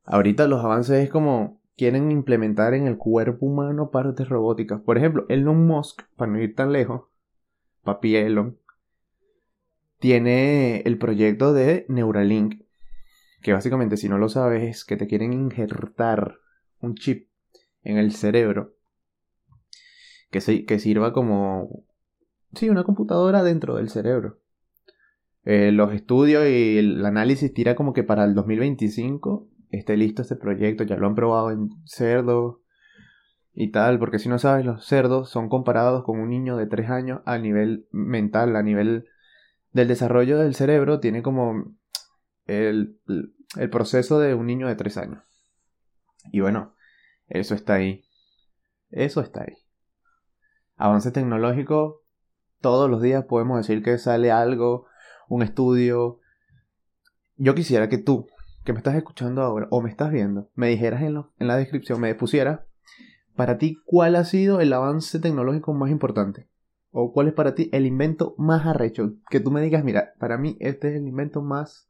Ahorita 0.04 0.46
los 0.46 0.64
avances 0.64 1.04
es 1.04 1.10
como 1.10 1.60
quieren 1.76 2.10
implementar 2.10 2.74
en 2.74 2.86
el 2.86 2.98
cuerpo 2.98 3.46
humano 3.46 3.90
partes 3.90 4.28
robóticas. 4.28 4.80
Por 4.80 4.98
ejemplo, 4.98 5.24
Elon 5.28 5.66
Musk, 5.66 6.02
para 6.16 6.32
no 6.32 6.40
ir 6.40 6.54
tan 6.54 6.72
lejos, 6.72 7.02
papi 7.84 8.16
Elon, 8.16 8.58
tiene 9.98 10.80
el 10.80 10.98
proyecto 10.98 11.52
de 11.52 11.86
Neuralink, 11.88 12.62
que 13.42 13.52
básicamente, 13.52 13.96
si 13.96 14.08
no 14.08 14.18
lo 14.18 14.28
sabes, 14.28 14.62
es 14.62 14.84
que 14.84 14.96
te 14.96 15.06
quieren 15.06 15.32
injertar 15.32 16.38
un 16.80 16.94
chip 16.94 17.28
en 17.82 17.96
el 17.96 18.12
cerebro 18.12 18.74
que, 20.30 20.66
que 20.66 20.78
sirva 20.78 21.12
como, 21.12 21.84
sí, 22.54 22.68
una 22.68 22.84
computadora 22.84 23.42
dentro 23.42 23.76
del 23.76 23.88
cerebro. 23.88 24.38
Eh, 25.44 25.72
los 25.72 25.92
estudios 25.94 26.46
y 26.46 26.78
el 26.78 27.04
análisis 27.04 27.52
tira 27.52 27.74
como 27.74 27.92
que 27.92 28.02
para 28.02 28.24
el 28.24 28.34
2025 28.34 29.48
esté 29.70 29.96
listo 29.96 30.22
este 30.22 30.36
proyecto, 30.36 30.84
ya 30.84 30.96
lo 30.96 31.06
han 31.06 31.14
probado 31.14 31.50
en 31.50 31.70
cerdos 31.84 32.58
y 33.52 33.70
tal, 33.70 33.98
porque 33.98 34.18
si 34.18 34.28
no 34.28 34.38
sabes, 34.38 34.64
los 34.64 34.84
cerdos 34.84 35.30
son 35.30 35.48
comparados 35.48 36.04
con 36.04 36.20
un 36.20 36.28
niño 36.28 36.56
de 36.56 36.66
3 36.66 36.90
años 36.90 37.20
a 37.24 37.38
nivel 37.38 37.86
mental, 37.90 38.54
a 38.56 38.62
nivel 38.62 39.06
del 39.72 39.88
desarrollo 39.88 40.38
del 40.38 40.54
cerebro, 40.54 41.00
tiene 41.00 41.22
como 41.22 41.74
el, 42.46 42.98
el 43.56 43.70
proceso 43.70 44.18
de 44.18 44.34
un 44.34 44.46
niño 44.46 44.68
de 44.68 44.76
3 44.76 44.96
años. 44.98 45.22
Y 46.32 46.40
bueno, 46.40 46.74
eso 47.28 47.54
está 47.54 47.74
ahí. 47.74 48.04
Eso 48.90 49.20
está 49.20 49.42
ahí. 49.42 49.56
Avance 50.76 51.10
tecnológico, 51.12 51.99
todos 52.60 52.90
los 52.90 53.02
días 53.02 53.24
podemos 53.24 53.58
decir 53.58 53.82
que 53.82 53.98
sale 53.98 54.30
algo, 54.30 54.86
un 55.28 55.42
estudio. 55.42 56.20
Yo 57.36 57.54
quisiera 57.54 57.88
que 57.88 57.98
tú, 57.98 58.26
que 58.64 58.72
me 58.72 58.78
estás 58.78 58.94
escuchando 58.94 59.42
ahora 59.42 59.66
o 59.70 59.80
me 59.80 59.90
estás 59.90 60.10
viendo, 60.10 60.50
me 60.54 60.68
dijeras 60.68 61.02
en, 61.02 61.24
en 61.38 61.46
la 61.46 61.56
descripción, 61.56 62.00
me 62.00 62.14
pusieras, 62.14 62.60
para 63.34 63.58
ti, 63.58 63.78
¿cuál 63.84 64.16
ha 64.16 64.24
sido 64.24 64.60
el 64.60 64.72
avance 64.72 65.18
tecnológico 65.18 65.72
más 65.72 65.90
importante? 65.90 66.48
¿O 66.90 67.12
cuál 67.12 67.28
es 67.28 67.34
para 67.34 67.54
ti 67.54 67.70
el 67.72 67.86
invento 67.86 68.34
más 68.36 68.66
arrecho? 68.66 69.14
Que 69.30 69.40
tú 69.40 69.50
me 69.50 69.62
digas, 69.62 69.84
mira, 69.84 70.12
para 70.18 70.36
mí 70.36 70.56
este 70.60 70.88
es 70.88 70.96
el 70.96 71.06
invento 71.06 71.40
más 71.40 71.88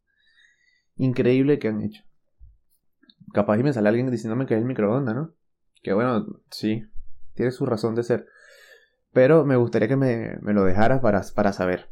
increíble 0.97 1.59
que 1.59 1.69
han 1.69 1.81
hecho. 1.81 2.05
Capaz 3.33 3.59
y 3.59 3.63
me 3.63 3.73
sale 3.73 3.89
alguien 3.89 4.11
diciéndome 4.11 4.47
que 4.47 4.55
es 4.55 4.61
el 4.61 4.67
microondas, 4.67 5.15
¿no? 5.15 5.35
Que 5.83 5.95
bueno, 5.95 6.27
sí, 6.51 6.85
tiene 7.35 7.51
su 7.51 7.65
razón 7.65 7.95
de 7.95 8.03
ser. 8.03 8.27
Pero 9.13 9.45
me 9.45 9.57
gustaría 9.57 9.89
que 9.89 9.97
me, 9.97 10.39
me 10.41 10.53
lo 10.53 10.65
dejaras 10.65 11.01
para, 11.01 11.23
para 11.35 11.53
saber. 11.53 11.89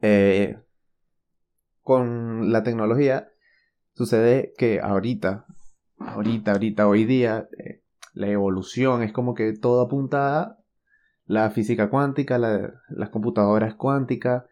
Eh, 0.00 0.58
con 1.82 2.52
la 2.52 2.62
tecnología 2.62 3.28
Sucede 3.96 4.52
que 4.58 4.80
ahorita, 4.82 5.46
ahorita, 5.96 6.52
ahorita, 6.52 6.86
hoy 6.86 7.06
día, 7.06 7.48
eh, 7.56 7.80
la 8.12 8.26
evolución 8.26 9.02
es 9.02 9.10
como 9.10 9.32
que 9.32 9.54
todo 9.54 9.80
apunta 9.80 10.38
a 10.38 10.58
la 11.24 11.48
física 11.48 11.88
cuántica, 11.88 12.36
las 12.36 13.08
computadoras 13.08 13.74
cuánticas. 13.74 14.44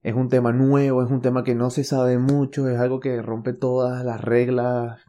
Es 0.00 0.14
un 0.14 0.30
tema 0.30 0.54
nuevo, 0.54 1.02
es 1.02 1.10
un 1.10 1.20
tema 1.20 1.44
que 1.44 1.54
no 1.54 1.68
se 1.68 1.84
sabe 1.84 2.16
mucho, 2.16 2.70
es 2.70 2.78
algo 2.78 3.00
que 3.00 3.20
rompe 3.20 3.52
todas 3.52 4.02
las 4.02 4.18
reglas 4.22 5.02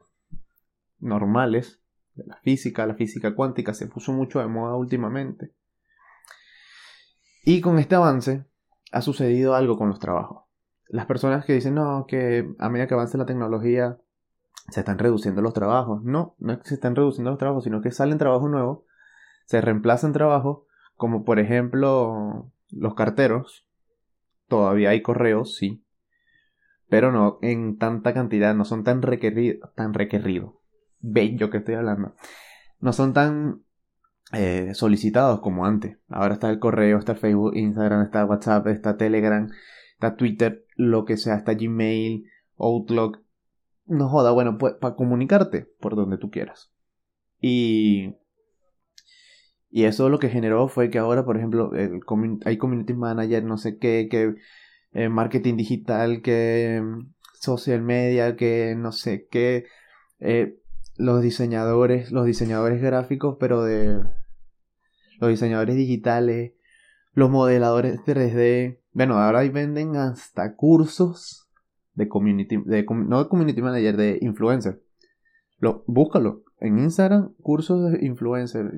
normales 0.99 1.81
de 2.15 2.25
la 2.25 2.35
física. 2.43 2.85
La 2.85 2.95
física 2.95 3.35
cuántica 3.35 3.73
se 3.73 3.87
puso 3.87 4.11
mucho 4.11 4.39
de 4.39 4.47
moda 4.47 4.75
últimamente. 4.75 5.53
Y 7.43 7.61
con 7.61 7.79
este 7.79 7.95
avance 7.95 8.45
ha 8.91 9.01
sucedido 9.01 9.55
algo 9.55 9.77
con 9.77 9.89
los 9.89 9.99
trabajos 9.99 10.41
las 10.91 11.05
personas 11.05 11.45
que 11.45 11.53
dicen, 11.53 11.75
no, 11.75 12.05
que 12.05 12.53
a 12.59 12.69
medida 12.69 12.85
que 12.85 12.93
avance 12.93 13.17
la 13.17 13.25
tecnología 13.25 13.97
se 14.69 14.81
están 14.81 14.99
reduciendo 14.99 15.41
los 15.41 15.53
trabajos. 15.53 16.03
No, 16.03 16.35
no 16.37 16.53
es 16.53 16.59
que 16.59 16.67
se 16.67 16.73
están 16.75 16.95
reduciendo 16.95 17.31
los 17.31 17.39
trabajos, 17.39 17.63
sino 17.63 17.81
que 17.81 17.91
salen 17.91 18.17
trabajos 18.17 18.51
nuevos, 18.51 18.79
se 19.45 19.61
reemplazan 19.61 20.11
trabajos, 20.11 20.63
como 20.97 21.23
por 21.23 21.39
ejemplo 21.39 22.51
los 22.71 22.93
carteros. 22.93 23.65
Todavía 24.49 24.89
hay 24.89 25.01
correos, 25.01 25.55
sí. 25.55 25.81
Pero 26.89 27.13
no 27.13 27.39
en 27.41 27.77
tanta 27.77 28.13
cantidad, 28.13 28.53
no 28.53 28.65
son 28.65 28.83
tan 28.83 29.01
requeridos, 29.01 29.73
tan 29.75 29.93
requeridos. 29.93 30.55
Bello 30.99 31.49
que 31.49 31.59
estoy 31.59 31.75
hablando. 31.75 32.15
No 32.81 32.91
son 32.91 33.13
tan 33.13 33.63
eh, 34.33 34.73
solicitados 34.73 35.41
como 35.41 35.65
antes. 35.65 35.97
Ahora 36.09 36.35
está 36.35 36.49
el 36.49 36.59
correo, 36.59 36.97
está 36.97 37.15
Facebook, 37.15 37.55
Instagram, 37.55 38.03
está 38.03 38.25
WhatsApp, 38.25 38.67
está 38.67 38.97
Telegram, 38.97 39.49
está 39.93 40.15
Twitter, 40.15 40.65
lo 40.75 41.05
que 41.05 41.17
sea, 41.17 41.35
hasta 41.35 41.53
Gmail, 41.53 42.25
Outlook. 42.57 43.23
No 43.85 44.07
joda, 44.09 44.31
bueno, 44.31 44.57
pues 44.57 44.75
para 44.75 44.95
comunicarte 44.95 45.67
por 45.79 45.95
donde 45.95 46.17
tú 46.17 46.31
quieras. 46.31 46.71
Y. 47.39 48.15
Y 49.73 49.85
eso 49.85 50.09
lo 50.09 50.19
que 50.19 50.29
generó 50.29 50.67
fue 50.67 50.89
que 50.89 50.99
ahora, 50.99 51.23
por 51.23 51.37
ejemplo, 51.37 51.71
hay 52.45 52.57
community 52.57 52.93
manager, 52.93 53.43
no 53.45 53.57
sé 53.57 53.77
qué, 53.77 54.09
que 54.11 54.35
eh, 54.93 55.07
marketing 55.07 55.55
digital, 55.55 56.21
que 56.21 56.81
mm, 56.83 57.13
social 57.39 57.81
media, 57.81 58.35
que 58.35 58.75
no 58.77 58.91
sé 58.91 59.27
qué. 59.31 59.65
Eh, 60.19 60.57
los 60.97 61.21
diseñadores, 61.21 62.11
los 62.11 62.25
diseñadores 62.25 62.81
gráficos, 62.81 63.37
pero 63.39 63.63
de 63.63 64.01
los 65.21 65.29
diseñadores 65.29 65.75
digitales, 65.75 66.53
los 67.13 67.29
modeladores 67.29 67.99
3D, 68.05 68.79
bueno, 68.91 69.17
ahora 69.17 69.39
ahí 69.39 69.49
venden 69.49 69.95
hasta 69.95 70.55
cursos 70.55 71.47
de 71.93 72.09
community, 72.09 72.57
de, 72.65 72.83
no 72.89 73.23
de 73.23 73.29
community 73.29 73.61
manager, 73.61 73.95
de 73.95 74.17
influencer. 74.21 74.81
Lo, 75.59 75.83
búscalo 75.85 76.43
en 76.59 76.79
Instagram, 76.79 77.33
cursos 77.41 77.91
de 77.91 78.05
influencer. 78.05 78.71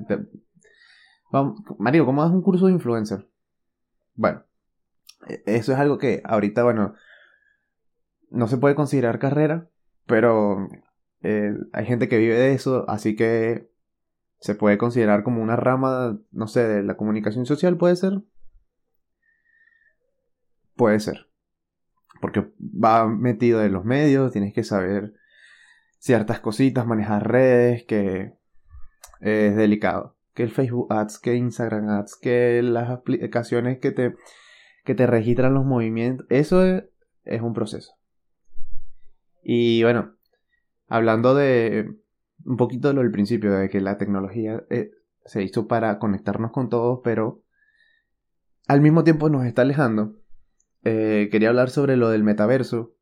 Mario, 1.78 2.04
¿cómo 2.04 2.22
das 2.22 2.30
un 2.30 2.42
curso 2.42 2.66
de 2.66 2.72
influencer? 2.72 3.26
Bueno, 4.14 4.44
e, 5.26 5.42
eso 5.46 5.72
es 5.72 5.78
algo 5.78 5.96
que 5.96 6.20
ahorita, 6.24 6.62
bueno, 6.62 6.94
no 8.30 8.48
se 8.48 8.58
puede 8.58 8.74
considerar 8.74 9.18
carrera, 9.18 9.68
pero 10.06 10.68
eh, 11.22 11.54
hay 11.72 11.86
gente 11.86 12.08
que 12.08 12.18
vive 12.18 12.34
de 12.34 12.52
eso, 12.52 12.84
así 12.88 13.16
que 13.16 13.73
se 14.44 14.54
puede 14.54 14.76
considerar 14.76 15.22
como 15.22 15.42
una 15.42 15.56
rama, 15.56 16.18
no 16.30 16.46
sé, 16.48 16.68
de 16.68 16.82
la 16.82 16.98
comunicación 16.98 17.46
social, 17.46 17.78
puede 17.78 17.96
ser. 17.96 18.20
Puede 20.76 21.00
ser. 21.00 21.30
Porque 22.20 22.52
va 22.60 23.08
metido 23.08 23.64
en 23.64 23.72
los 23.72 23.86
medios, 23.86 24.32
tienes 24.32 24.52
que 24.52 24.62
saber 24.62 25.14
ciertas 25.98 26.40
cositas, 26.40 26.86
manejar 26.86 27.26
redes, 27.26 27.84
que 27.84 28.34
es 29.20 29.56
delicado. 29.56 30.18
Que 30.34 30.42
el 30.42 30.50
Facebook 30.50 30.92
Ads, 30.92 31.20
que 31.20 31.36
Instagram 31.36 31.88
Ads, 31.88 32.16
que 32.16 32.60
las 32.62 32.90
aplicaciones 32.90 33.78
que 33.78 33.92
te, 33.92 34.14
que 34.84 34.94
te 34.94 35.06
registran 35.06 35.54
los 35.54 35.64
movimientos. 35.64 36.26
Eso 36.28 36.62
es, 36.66 36.84
es 37.24 37.40
un 37.40 37.54
proceso. 37.54 37.94
Y 39.42 39.82
bueno, 39.84 40.16
hablando 40.86 41.34
de 41.34 41.96
un 42.44 42.56
poquito 42.56 42.92
lo 42.92 43.00
del 43.02 43.10
principio, 43.10 43.52
de 43.52 43.68
que 43.68 43.80
la 43.80 43.98
tecnología 43.98 44.64
eh, 44.70 44.90
se 45.24 45.42
hizo 45.42 45.66
para 45.66 45.98
conectarnos 45.98 46.52
con 46.52 46.68
todos, 46.68 47.00
pero 47.02 47.42
al 48.66 48.80
mismo 48.80 49.04
tiempo 49.04 49.28
nos 49.28 49.46
está 49.46 49.62
alejando. 49.62 50.16
Eh, 50.84 51.28
quería 51.30 51.48
hablar 51.48 51.70
sobre 51.70 51.96
lo 51.96 52.10
del 52.10 52.24
metaverso, 52.24 52.94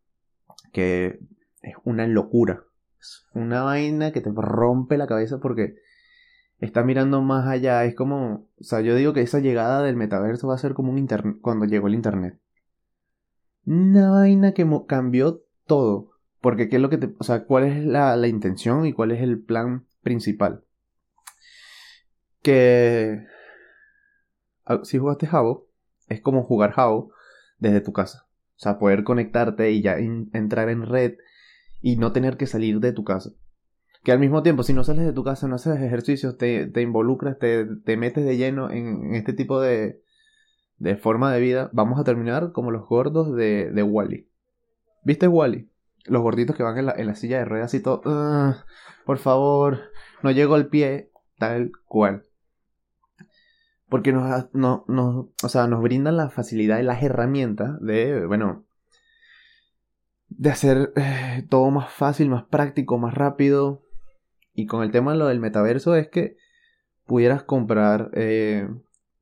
que 0.73 1.21
es 1.63 1.75
una 1.85 2.07
locura. 2.07 2.65
Es 3.01 3.27
una 3.35 3.63
vaina 3.63 4.13
que 4.13 4.21
te 4.21 4.31
rompe 4.35 4.97
la 4.97 5.07
cabeza 5.07 5.39
porque 5.41 5.75
está 6.59 6.85
mirando 6.85 7.21
más 7.23 7.49
allá. 7.49 7.85
Es 7.85 7.95
como, 7.95 8.49
o 8.59 8.65
sea, 8.65 8.81
yo 8.81 8.95
digo 8.95 9.13
que 9.13 9.23
esa 9.23 9.41
llegada 9.41 9.83
del 9.83 9.97
metaverso 9.97 10.49
va 10.49 10.55
a 10.55 10.59
ser 10.59 10.75
como 10.75 10.93
un 10.93 10.99
internet, 10.99 11.39
cuando 11.41 11.65
llegó 11.65 11.89
el 11.89 11.95
internet. 11.95 12.39
Una 13.65 14.11
vaina 14.11 14.53
que 14.53 14.67
cambió 14.87 15.43
todo. 15.67 16.12
Porque 16.43 16.69
qué 16.69 16.77
es 16.77 16.83
lo 16.83 16.91
que 16.91 16.99
te, 16.99 17.15
o 17.19 17.25
sea, 17.25 17.45
cuál 17.45 17.65
es 17.65 17.85
la, 17.87 18.17
la 18.17 18.27
intención 18.27 18.85
y 18.85 18.93
cuál 18.93 19.13
es 19.13 19.23
el 19.23 19.41
plan 19.41 19.87
principal. 20.03 20.65
Que 22.43 23.25
ah, 24.67 24.81
si 24.83 24.99
jugaste 24.99 25.29
Jabo, 25.29 25.69
es 26.09 26.21
como 26.21 26.43
jugar 26.43 26.73
Jabo 26.73 27.13
desde 27.59 27.81
tu 27.81 27.93
casa. 27.93 28.27
O 28.57 28.61
sea, 28.63 28.81
poder 28.81 29.05
conectarte 29.05 29.71
y 29.71 29.83
ya 29.83 29.97
entrar 29.99 30.69
en 30.69 30.85
red 30.85 31.15
y 31.81 31.97
no 31.97 32.13
tener 32.13 32.37
que 32.37 32.47
salir 32.47 32.81
de 32.81 32.93
tu 32.93 33.05
casa. 33.05 33.31
Que 34.03 34.11
al 34.11 34.19
mismo 34.19 34.43
tiempo, 34.43 34.65
si 34.65 34.73
no 34.73 34.83
sales 34.83 35.07
de 35.07 35.13
tu 35.13 35.23
casa, 35.23 35.47
no 35.47 35.55
haces 35.55 35.81
ejercicios, 35.81 36.37
te, 36.37 36.67
te 36.67 36.83
involucras, 36.83 37.39
te, 37.39 37.67
te, 37.85 37.97
metes 37.97 38.25
de 38.25 38.37
lleno 38.37 38.69
en, 38.69 39.15
este 39.15 39.33
tipo 39.33 39.61
de, 39.61 40.03
de 40.79 40.97
forma 40.97 41.33
de 41.33 41.41
vida, 41.41 41.71
vamos 41.73 42.01
a 42.01 42.05
terminar 42.05 42.51
como 42.51 42.73
los 42.73 42.89
gordos 42.89 43.33
de, 43.37 43.71
de 43.71 43.83
Wally. 43.85 44.29
¿Viste 45.05 45.29
Wally? 45.29 45.72
Los 46.07 46.23
gorditos 46.23 46.57
que 46.57 46.63
van 46.63 46.79
en 46.79 46.87
la, 46.87 46.93
en 46.93 47.07
la 47.07 47.15
silla 47.15 47.39
de 47.39 47.45
ruedas 47.45 47.75
y 47.75 47.81
todo, 47.81 48.03
por 49.05 49.19
favor, 49.19 49.81
no 50.23 50.31
llego 50.31 50.55
al 50.55 50.69
pie, 50.69 51.11
tal 51.39 51.73
cual. 51.87 52.25
Porque 53.89 54.13
nos, 54.13 54.49
no, 54.55 54.85
o 54.87 55.49
sea, 55.49 55.67
nos 55.67 55.83
brindan 55.83 56.17
la 56.17 56.31
facilidad 56.31 56.79
y 56.79 56.83
las 56.83 57.03
herramientas 57.03 57.79
de, 57.81 58.25
bueno, 58.27 58.65
de 60.29 60.51
hacer 60.51 60.93
eh, 60.97 61.47
todo 61.51 61.71
más 61.71 61.93
fácil, 61.93 62.31
más 62.31 62.45
práctico, 62.45 62.99
más 62.99 63.15
rápido. 63.15 63.83
Y 64.55 64.67
con 64.67 64.83
el 64.83 64.91
tema 64.91 65.15
lo 65.15 65.27
del 65.27 65.41
metaverso 65.41 65.95
es 65.95 66.09
que 66.09 66.37
pudieras 67.07 67.43
comprar, 67.43 68.11
eh, 68.15 68.69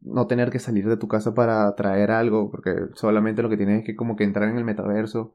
no 0.01 0.27
tener 0.27 0.51
que 0.51 0.61
salir 0.61 0.89
de 0.89 0.97
tu 0.97 1.09
casa 1.09 1.35
para 1.35 1.75
traer 1.75 2.11
algo, 2.11 2.51
porque 2.51 2.75
solamente 2.95 3.43
lo 3.43 3.49
que 3.49 3.57
tienes 3.57 3.81
es 3.81 3.85
que 3.85 3.97
como 3.97 4.15
que 4.17 4.25
entrar 4.25 4.49
en 4.49 4.57
el 4.57 4.65
metaverso 4.65 5.35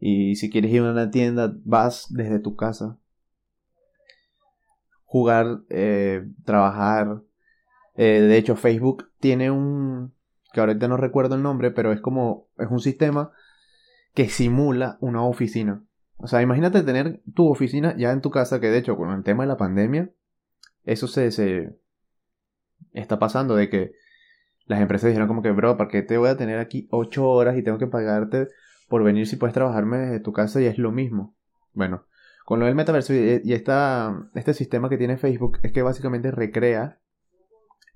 y 0.00 0.36
si 0.36 0.48
quieres 0.48 0.72
ir 0.72 0.80
a 0.80 0.92
una 0.92 1.10
tienda, 1.10 1.54
vas 1.64 2.06
desde 2.08 2.38
tu 2.38 2.56
casa. 2.56 2.98
Jugar, 5.04 5.60
eh, 5.68 6.26
trabajar. 6.44 7.22
Eh, 7.96 8.22
de 8.22 8.38
hecho, 8.38 8.56
Facebook 8.56 9.10
tiene 9.20 9.50
un... 9.50 10.14
que 10.54 10.60
ahorita 10.60 10.88
no 10.88 10.96
recuerdo 10.96 11.34
el 11.34 11.42
nombre, 11.42 11.70
pero 11.70 11.92
es 11.92 12.00
como... 12.00 12.48
es 12.56 12.68
un 12.70 12.80
sistema 12.80 13.30
que 14.14 14.30
simula 14.30 14.96
una 15.00 15.22
oficina. 15.22 15.84
O 16.16 16.26
sea, 16.26 16.40
imagínate 16.40 16.82
tener 16.82 17.20
tu 17.34 17.48
oficina 17.48 17.94
ya 17.98 18.10
en 18.12 18.22
tu 18.22 18.30
casa, 18.30 18.58
que 18.58 18.68
de 18.68 18.78
hecho 18.78 18.96
con 18.96 19.10
el 19.10 19.22
tema 19.22 19.42
de 19.42 19.48
la 19.48 19.56
pandemia, 19.58 20.10
eso 20.84 21.08
se, 21.08 21.30
se 21.30 21.78
está 22.92 23.18
pasando 23.18 23.54
de 23.54 23.68
que 23.68 23.92
las 24.64 24.80
empresas 24.80 25.08
dijeron 25.08 25.28
como 25.28 25.42
que, 25.42 25.50
bro, 25.50 25.76
¿para 25.76 25.90
qué 25.90 26.02
te 26.02 26.16
voy 26.16 26.30
a 26.30 26.36
tener 26.36 26.58
aquí 26.58 26.88
8 26.90 27.28
horas 27.28 27.58
y 27.58 27.62
tengo 27.62 27.78
que 27.78 27.86
pagarte 27.86 28.48
por 28.90 29.04
venir 29.04 29.28
si 29.28 29.36
puedes 29.36 29.54
trabajarme 29.54 29.98
desde 29.98 30.18
tu 30.18 30.32
casa 30.32 30.60
y 30.60 30.66
es 30.66 30.76
lo 30.76 30.90
mismo. 30.90 31.36
Bueno, 31.74 32.06
con 32.44 32.58
lo 32.58 32.66
del 32.66 32.74
metaverso 32.74 33.14
y, 33.14 33.52
esta, 33.52 34.28
este 34.34 34.52
sistema 34.52 34.88
que 34.88 34.98
tiene 34.98 35.16
Facebook 35.16 35.60
es 35.62 35.70
que 35.70 35.82
básicamente 35.82 36.32
recrea 36.32 36.98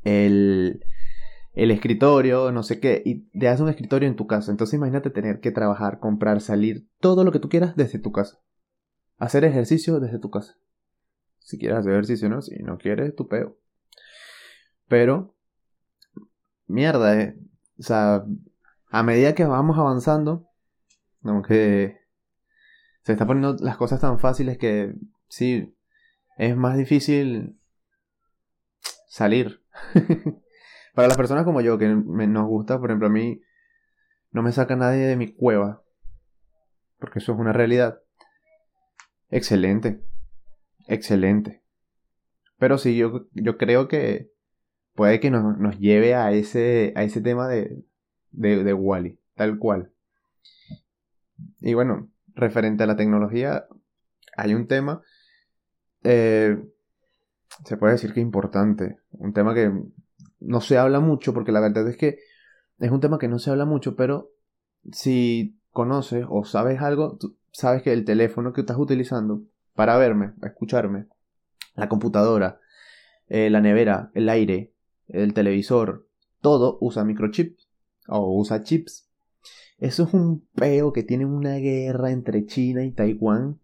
el, 0.04 0.84
el 1.52 1.72
escritorio, 1.72 2.52
no 2.52 2.62
sé 2.62 2.78
qué, 2.78 3.02
y 3.04 3.28
te 3.36 3.48
hace 3.48 3.64
un 3.64 3.70
escritorio 3.70 4.08
en 4.08 4.14
tu 4.14 4.28
casa. 4.28 4.52
Entonces 4.52 4.74
imagínate 4.74 5.10
tener 5.10 5.40
que 5.40 5.50
trabajar, 5.50 5.98
comprar, 5.98 6.40
salir, 6.40 6.88
todo 7.00 7.24
lo 7.24 7.32
que 7.32 7.40
tú 7.40 7.48
quieras 7.48 7.74
desde 7.74 7.98
tu 7.98 8.12
casa. 8.12 8.38
Hacer 9.18 9.44
ejercicio 9.44 9.98
desde 9.98 10.20
tu 10.20 10.30
casa. 10.30 10.54
Si 11.40 11.58
quieres 11.58 11.78
hacer 11.78 11.92
ejercicio, 11.92 12.28
¿no? 12.28 12.40
Si 12.40 12.54
no 12.62 12.78
quieres, 12.78 13.16
tu 13.16 13.26
peo. 13.26 13.56
Pero, 14.86 15.34
mierda, 16.68 17.20
eh. 17.20 17.36
O 17.80 17.82
sea, 17.82 18.24
a 18.90 19.02
medida 19.02 19.34
que 19.34 19.44
vamos 19.44 19.76
avanzando, 19.76 20.48
aunque 21.24 22.00
se 23.02 23.12
está 23.12 23.26
poniendo 23.26 23.56
las 23.62 23.76
cosas 23.76 24.00
tan 24.00 24.18
fáciles 24.18 24.58
que 24.58 24.94
sí, 25.28 25.76
es 26.36 26.56
más 26.56 26.76
difícil 26.76 27.58
salir. 29.08 29.62
Para 30.94 31.08
las 31.08 31.16
personas 31.16 31.44
como 31.44 31.60
yo, 31.60 31.76
que 31.78 31.88
nos 31.88 32.46
gusta, 32.46 32.78
por 32.78 32.90
ejemplo, 32.90 33.08
a 33.08 33.10
mí 33.10 33.42
no 34.30 34.42
me 34.42 34.52
saca 34.52 34.76
nadie 34.76 35.06
de 35.06 35.16
mi 35.16 35.32
cueva, 35.32 35.82
porque 36.98 37.18
eso 37.18 37.32
es 37.32 37.38
una 37.38 37.52
realidad. 37.52 38.00
Excelente, 39.30 40.04
excelente. 40.86 41.62
Pero 42.58 42.78
sí, 42.78 42.96
yo, 42.96 43.26
yo 43.32 43.58
creo 43.58 43.88
que 43.88 44.30
puede 44.94 45.18
que 45.20 45.30
nos, 45.30 45.58
nos 45.58 45.78
lleve 45.78 46.14
a 46.14 46.30
ese, 46.30 46.92
a 46.96 47.02
ese 47.02 47.20
tema 47.20 47.48
de, 47.48 47.84
de, 48.30 48.62
de 48.62 48.72
Wally, 48.72 49.18
tal 49.34 49.58
cual. 49.58 49.93
Y 51.60 51.74
bueno, 51.74 52.10
referente 52.34 52.84
a 52.84 52.86
la 52.86 52.96
tecnología, 52.96 53.66
hay 54.36 54.54
un 54.54 54.66
tema, 54.66 55.02
eh, 56.02 56.58
se 57.64 57.76
puede 57.76 57.94
decir 57.94 58.12
que 58.12 58.20
importante, 58.20 58.98
un 59.12 59.32
tema 59.32 59.54
que 59.54 59.72
no 60.40 60.60
se 60.60 60.78
habla 60.78 61.00
mucho, 61.00 61.32
porque 61.32 61.52
la 61.52 61.60
verdad 61.60 61.88
es 61.88 61.96
que 61.96 62.18
es 62.78 62.90
un 62.90 63.00
tema 63.00 63.18
que 63.18 63.28
no 63.28 63.38
se 63.38 63.50
habla 63.50 63.64
mucho, 63.64 63.96
pero 63.96 64.32
si 64.92 65.58
conoces 65.70 66.24
o 66.28 66.44
sabes 66.44 66.80
algo, 66.80 67.18
sabes 67.52 67.82
que 67.82 67.92
el 67.92 68.04
teléfono 68.04 68.52
que 68.52 68.62
estás 68.62 68.76
utilizando 68.78 69.42
para 69.74 69.96
verme, 69.96 70.32
escucharme, 70.42 71.06
la 71.74 71.88
computadora, 71.88 72.60
eh, 73.28 73.50
la 73.50 73.60
nevera, 73.60 74.10
el 74.14 74.28
aire, 74.28 74.72
el 75.08 75.34
televisor, 75.34 76.08
todo 76.40 76.78
usa 76.80 77.04
microchips 77.04 77.68
o 78.08 78.38
usa 78.38 78.62
chips. 78.62 79.03
Eso 79.84 80.04
es 80.04 80.14
un 80.14 80.48
peo 80.54 80.94
que 80.94 81.02
tiene 81.02 81.26
una 81.26 81.56
guerra 81.56 82.10
entre 82.10 82.46
China 82.46 82.84
y 82.84 82.90
Taiwán. 82.90 83.60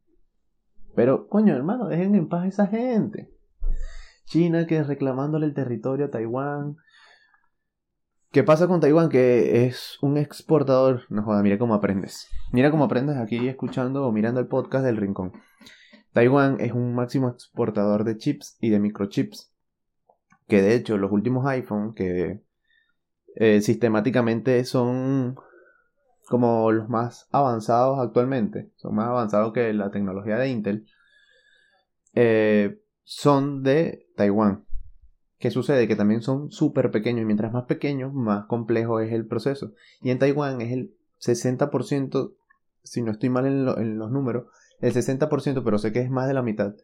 Pero, 0.95 1.29
coño, 1.29 1.55
hermano, 1.55 1.89
dejen 1.89 2.15
en 2.15 2.29
paz 2.29 2.43
a 2.43 2.49
esa 2.49 2.67
gente. 2.67 3.31
China 4.27 4.67
que 4.67 4.83
reclamándole 4.83 5.47
el 5.47 5.55
territorio 5.55 6.05
a 6.05 6.11
Taiwán. 6.11 6.77
¿Qué 8.33 8.45
pasa 8.45 8.69
con 8.69 8.81
Taiwán? 8.81 9.09
Que 9.09 9.65
es 9.65 9.97
un 10.03 10.19
exportador. 10.19 11.05
No 11.09 11.23
joda, 11.23 11.43
mira 11.43 11.57
cómo 11.57 11.73
aprendes. 11.73 12.29
Mira 12.53 12.71
cómo 12.71 12.85
aprendes 12.85 13.17
aquí 13.17 13.49
escuchando 13.49 14.07
o 14.07 14.13
mirando 14.13 14.41
el 14.41 14.47
podcast 14.47 14.85
del 14.85 14.99
Rincón. 14.99 15.33
Taiwán 16.13 16.61
es 16.61 16.73
un 16.73 16.95
máximo 16.95 17.31
exportador 17.31 18.05
de 18.05 18.19
chips 18.19 18.59
y 18.61 18.69
de 18.69 18.79
microchips. 18.79 19.55
Que 20.49 20.61
de 20.61 20.75
hecho, 20.75 20.99
los 20.99 21.13
últimos 21.13 21.47
iPhone 21.47 21.95
que 21.95 22.43
eh, 23.37 23.63
sistemáticamente 23.63 24.63
son 24.67 25.37
como 26.31 26.71
los 26.71 26.89
más 26.89 27.27
avanzados 27.33 27.99
actualmente, 27.99 28.71
son 28.77 28.95
más 28.95 29.09
avanzados 29.09 29.53
que 29.53 29.73
la 29.73 29.91
tecnología 29.91 30.39
de 30.39 30.49
Intel, 30.49 30.87
eh, 32.15 32.81
son 33.03 33.65
de 33.65 34.07
Taiwán. 34.15 34.65
¿Qué 35.41 35.51
sucede? 35.51 35.89
Que 35.89 35.97
también 35.97 36.23
son 36.23 36.53
súper 36.53 36.93
pequeños 36.93 37.23
y 37.23 37.25
mientras 37.25 37.53
más 37.53 37.65
pequeños, 37.65 38.15
más 38.15 38.47
complejo 38.47 39.01
es 39.01 39.13
el 39.13 39.27
proceso. 39.27 39.73
Y 40.03 40.11
en 40.11 40.21
Taiwán 40.21 40.61
es 40.61 40.71
el 40.71 40.95
60%, 41.21 42.33
si 42.85 43.03
no 43.03 43.11
estoy 43.11 43.29
mal 43.29 43.47
en, 43.47 43.99
los 43.99 44.13
números, 44.13 44.47
el 44.81 44.95
60%, 44.95 45.65
pero 45.65 45.79
sé 45.79 45.91
que 45.93 45.99
es 45.99 46.11
más 46.11 46.29
de 46.29 46.35
la 46.35 46.43
mitad, 46.43 46.77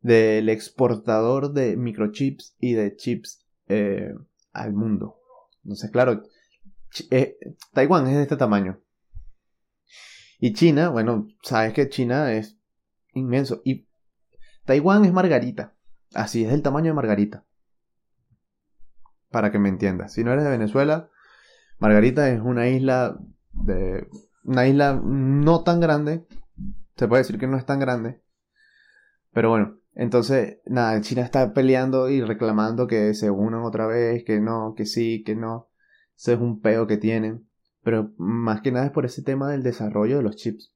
del 0.00 0.48
exportador 0.48 1.52
de 1.52 1.76
microchips 1.76 2.56
y 2.58 2.72
de 2.72 2.96
chips 2.96 3.46
eh, 3.68 4.16
al 4.52 4.72
mundo. 4.72 5.20
Entonces, 5.62 5.92
claro, 5.92 6.24
eh, 7.10 7.36
Taiwán 7.72 8.06
es 8.06 8.16
de 8.16 8.22
este 8.22 8.36
tamaño. 8.36 8.80
Y 10.38 10.52
China, 10.52 10.90
bueno, 10.90 11.28
sabes 11.42 11.72
que 11.72 11.88
China 11.88 12.32
es 12.32 12.58
inmenso. 13.12 13.62
Y 13.64 13.86
Taiwán 14.64 15.04
es 15.04 15.12
Margarita. 15.12 15.74
Así 16.14 16.44
es 16.44 16.50
del 16.50 16.62
tamaño 16.62 16.90
de 16.90 16.94
Margarita. 16.94 17.44
Para 19.30 19.50
que 19.50 19.58
me 19.58 19.68
entiendas. 19.68 20.12
Si 20.12 20.22
no 20.22 20.32
eres 20.32 20.44
de 20.44 20.50
Venezuela, 20.50 21.08
Margarita 21.78 22.30
es 22.30 22.40
una 22.40 22.68
isla 22.68 23.18
de. 23.52 24.08
Una 24.44 24.66
isla 24.66 25.00
no 25.02 25.64
tan 25.64 25.80
grande. 25.80 26.26
Se 26.96 27.08
puede 27.08 27.22
decir 27.22 27.38
que 27.38 27.46
no 27.46 27.56
es 27.56 27.66
tan 27.66 27.80
grande. 27.80 28.22
Pero 29.32 29.50
bueno, 29.50 29.78
entonces, 29.94 30.58
nada, 30.66 31.00
China 31.00 31.22
está 31.22 31.52
peleando 31.52 32.08
y 32.08 32.20
reclamando 32.20 32.86
que 32.86 33.14
se 33.14 33.30
unan 33.30 33.62
otra 33.62 33.86
vez, 33.86 34.24
que 34.24 34.40
no, 34.40 34.74
que 34.76 34.86
sí, 34.86 35.22
que 35.24 35.34
no. 35.34 35.68
Ese 36.16 36.34
es 36.34 36.40
un 36.40 36.60
peo 36.60 36.86
que 36.86 36.96
tienen. 36.96 37.48
Pero 37.82 38.12
más 38.16 38.62
que 38.62 38.72
nada 38.72 38.86
es 38.86 38.92
por 38.92 39.04
ese 39.04 39.22
tema 39.22 39.50
del 39.50 39.62
desarrollo 39.62 40.16
de 40.16 40.22
los 40.22 40.36
chips. 40.36 40.74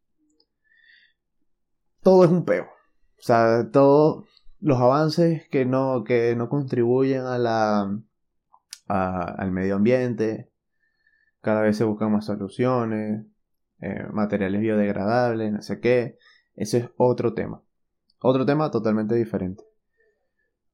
Todo 2.02 2.24
es 2.24 2.30
un 2.30 2.44
peo. 2.44 2.64
O 2.64 3.22
sea, 3.22 3.70
todos 3.72 4.26
los 4.60 4.78
avances 4.78 5.48
que 5.48 5.64
no, 5.64 6.04
que 6.04 6.36
no 6.36 6.48
contribuyen 6.48 7.22
a 7.22 7.38
la, 7.38 7.98
al 8.86 9.52
medio 9.52 9.76
ambiente. 9.76 10.50
Cada 11.40 11.62
vez 11.62 11.76
se 11.76 11.84
buscan 11.84 12.12
más 12.12 12.26
soluciones. 12.26 13.24
Eh, 13.80 14.06
materiales 14.12 14.60
biodegradables, 14.60 15.52
no 15.52 15.62
sé 15.62 15.80
qué. 15.80 16.18
Ese 16.56 16.78
es 16.78 16.90
otro 16.96 17.34
tema. 17.34 17.62
Otro 18.20 18.44
tema 18.44 18.70
totalmente 18.70 19.14
diferente. 19.14 19.64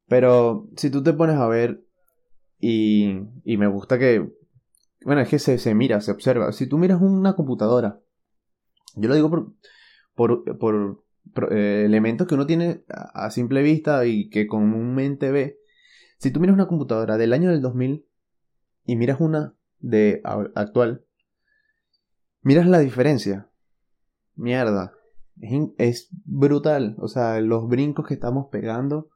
Pero 0.07 0.69
si 0.77 0.91
tú 0.91 1.03
te 1.03 1.13
pones 1.13 1.37
a 1.37 1.47
ver 1.47 1.85
y, 2.59 3.21
y 3.45 3.57
me 3.57 3.67
gusta 3.67 3.99
que... 3.99 4.33
Bueno, 5.05 5.21
es 5.21 5.29
que 5.29 5.39
se, 5.39 5.59
se, 5.59 5.75
mira, 5.75 6.01
se 6.01 6.11
observa. 6.11 6.51
Si 6.53 6.67
tú 6.67 6.79
miras 6.79 7.01
una 7.01 7.35
computadora, 7.35 8.01
yo 8.97 9.09
lo 9.09 9.15
digo 9.15 9.31
por, 9.31 9.53
por, 10.15 10.59
por, 10.59 11.05
eh, 11.53 11.85
elementos 11.85 12.27
que 12.27 12.35
uno 12.35 12.47
tiene 12.47 12.85
a, 12.89 13.31
simple 13.31 13.63
vista 13.63 14.07
y 14.07 14.29
que 14.31 14.47
comúnmente 14.47 15.31
ve. 15.31 15.59
Si 16.19 16.31
tú 16.31 16.41
miras 16.41 16.55
una 16.55 16.69
computadora 16.69 17.17
del 17.17 17.33
año 17.33 17.51
del 17.51 17.61
2000 17.61 18.07
y 18.87 18.97
miras 18.97 19.21
una 19.21 19.55
de 19.79 20.23
actual, 20.55 21.05
miras 22.43 22.67
la 22.67 22.79
diferencia. 22.79 23.51
Mierda, 24.37 24.95
es, 25.79 26.09
brutal. 26.25 26.97
O 26.99 27.09
sea, 27.09 27.41
los 27.41 27.69
brincos 27.69 28.07
que 28.07 28.15
estamos 28.15 28.49
pegando 28.51 29.11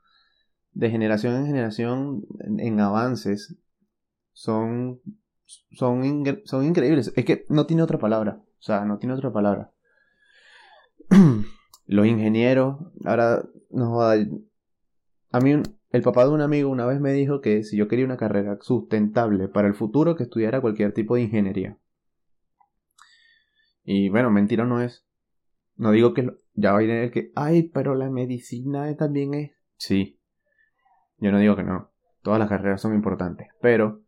de 0.73 0.91
generación 0.91 1.35
en 1.35 1.47
generación 1.47 2.27
en, 2.41 2.81
avances 2.81 3.57
son, 4.33 5.01
son, 5.73 6.43
son 6.45 6.65
increíbles. 6.65 7.13
Es 7.17 7.25
que 7.25 7.45
no 7.49 7.67
tiene 7.67 7.83
otra 7.83 7.99
palabra. 7.99 8.41
O 8.59 8.63
sea, 8.63 8.85
no 8.85 8.99
tiene 8.99 9.15
otra 9.15 9.33
palabra. 9.33 9.73
los 11.87 12.07
ingenieros, 12.07 12.77
ahora 13.05 13.45
no 13.71 14.01
a 15.31 15.41
mí 15.41 15.63
el 15.91 16.03
papá 16.03 16.25
de 16.25 16.31
un 16.31 16.41
amigo 16.41 16.71
una 16.71 16.87
vez 16.87 17.01
me 17.01 17.13
dijo 17.13 17.41
que 17.41 17.63
si 17.65 17.77
yo 17.77 17.89
quería 17.89 18.05
una 18.05 18.17
carrera 18.17 18.59
sustentable 18.61 19.49
para 19.49 19.69
el 19.69 19.75
futuro 19.75 20.17
que 20.17 20.25
estudiara 20.25 20.61
cualquier 20.61 20.93
tipo 20.93 21.15
de 21.15 21.23
ingeniería. 21.23 21.79
Y 23.85 24.11
bueno, 24.11 24.31
mentira 24.31 24.65
no 24.65 24.83
es. 24.83 25.07
No 25.77 25.93
digo 25.93 26.13
que 26.13 26.31
ya 26.55 26.73
va 26.73 26.81
a 26.81 26.83
ir 26.83 26.91
en 26.91 27.05
el 27.05 27.11
que, 27.11 27.31
ay, 27.35 27.63
pero 27.63 27.95
la 27.95 28.11
medicina 28.11 28.95
también 28.97 29.33
es. 29.33 29.53
Sí. 29.77 30.21
Yo 31.19 31.33
no 31.33 31.39
digo 31.39 31.57
que 31.57 31.63
no. 31.63 31.91
Todas 32.23 32.39
las 32.39 32.49
carreras 32.49 32.83
son 32.83 32.95
importantes. 32.95 33.49
Pero 33.63 34.03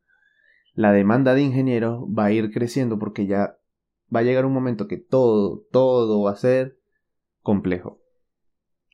la 0.81 0.93
demanda 0.93 1.35
de 1.35 1.43
ingenieros 1.43 2.05
va 2.07 2.27
a 2.27 2.33
ir 2.33 2.51
creciendo 2.53 2.99
porque 2.99 3.27
ya 3.27 3.59
va 4.15 4.21
a 4.21 4.23
llegar 4.23 4.47
un 4.47 4.55
momento 4.55 4.89
que 4.89 4.97
todo, 4.97 5.67
todo 5.71 6.23
va 6.23 6.33
a 6.33 6.37
ser 6.37 6.79
complejo. 7.43 8.01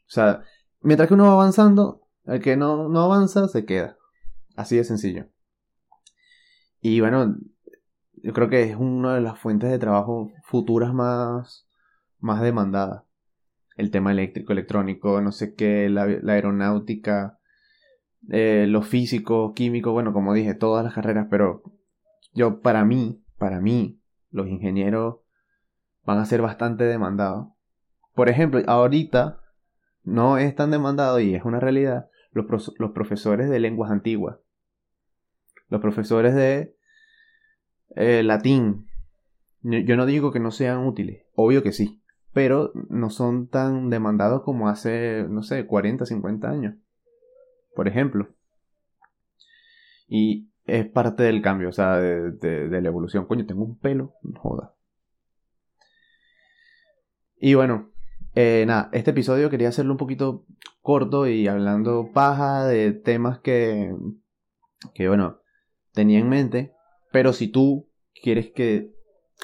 O 0.00 0.08
sea, 0.08 0.42
mientras 0.80 1.08
que 1.08 1.14
uno 1.14 1.26
va 1.26 1.32
avanzando, 1.32 2.02
el 2.24 2.40
que 2.40 2.56
no, 2.56 2.88
no 2.88 3.00
avanza 3.00 3.48
se 3.48 3.64
queda. 3.64 3.96
Así 4.56 4.76
de 4.76 4.84
sencillo. 4.84 5.28
Y 6.80 7.00
bueno, 7.00 7.36
yo 8.14 8.32
creo 8.32 8.48
que 8.48 8.62
es 8.64 8.76
una 8.76 9.14
de 9.14 9.20
las 9.20 9.38
fuentes 9.38 9.70
de 9.70 9.78
trabajo 9.78 10.32
futuras 10.42 10.92
más 10.92 11.66
más 12.18 12.40
demandada. 12.40 13.06
El 13.76 13.90
tema 13.90 14.10
eléctrico, 14.10 14.52
electrónico, 14.52 15.20
no 15.20 15.32
sé 15.32 15.54
qué, 15.54 15.88
la, 15.88 16.02
aeronáutica, 16.02 17.35
eh, 18.30 18.66
lo 18.68 18.82
físico, 18.82 19.52
químico, 19.54 19.92
bueno, 19.92 20.12
como 20.12 20.34
dije, 20.34 20.54
todas 20.54 20.84
las 20.84 20.94
carreras, 20.94 21.26
pero 21.30 21.62
yo, 22.32 22.60
para 22.60 22.84
mí, 22.84 23.22
para 23.38 23.60
mí, 23.60 24.00
los 24.30 24.48
ingenieros 24.48 25.16
van 26.04 26.18
a 26.18 26.26
ser 26.26 26.42
bastante 26.42 26.84
demandados. 26.84 27.48
Por 28.14 28.28
ejemplo, 28.28 28.60
ahorita 28.66 29.40
no 30.02 30.38
es 30.38 30.54
tan 30.54 30.70
demandado 30.70 31.20
y 31.20 31.34
es 31.34 31.44
una 31.44 31.60
realidad 31.60 32.08
los, 32.32 32.74
los 32.78 32.90
profesores 32.92 33.50
de 33.50 33.60
lenguas 33.60 33.90
antiguas. 33.90 34.38
Los 35.68 35.80
profesores 35.80 36.34
de 36.34 36.76
eh, 37.96 38.22
latín. 38.22 38.86
Yo 39.62 39.96
no 39.96 40.06
digo 40.06 40.30
que 40.30 40.38
no 40.38 40.52
sean 40.52 40.86
útiles, 40.86 41.24
obvio 41.34 41.62
que 41.62 41.72
sí 41.72 42.02
pero 42.36 42.70
no 42.90 43.08
son 43.08 43.48
tan 43.48 43.88
demandados 43.88 44.42
como 44.42 44.68
hace, 44.68 45.24
no 45.26 45.42
sé, 45.42 45.64
40, 45.64 46.04
50 46.04 46.50
años, 46.50 46.74
por 47.76 47.86
ejemplo. 47.86 48.34
Y 50.08 50.50
es 50.64 50.86
parte 50.86 51.22
del 51.22 51.42
cambio, 51.42 51.68
o 51.68 51.72
sea, 51.72 51.98
de, 51.98 52.68
la 52.68 52.88
evolución. 52.88 53.26
Coño, 53.26 53.46
tengo 53.46 53.64
un 53.64 53.78
pelo, 53.78 54.14
joda. 54.38 54.74
Y 57.38 57.54
bueno, 57.54 57.92
eh, 58.34 58.64
nada, 58.66 58.88
este 58.92 59.12
episodio 59.12 59.50
quería 59.50 59.68
hacerlo 59.68 59.92
un 59.92 59.98
poquito 59.98 60.44
corto 60.80 61.28
y 61.28 61.46
hablando 61.46 62.10
paja 62.12 62.64
de 62.66 62.92
temas 62.92 63.38
que, 63.40 63.94
que 64.94 65.06
bueno, 65.06 65.40
tenía 65.92 66.18
en 66.18 66.28
mente. 66.28 66.72
Pero 67.12 67.32
si 67.32 67.48
tú 67.48 67.88
quieres 68.22 68.50
que 68.50 68.92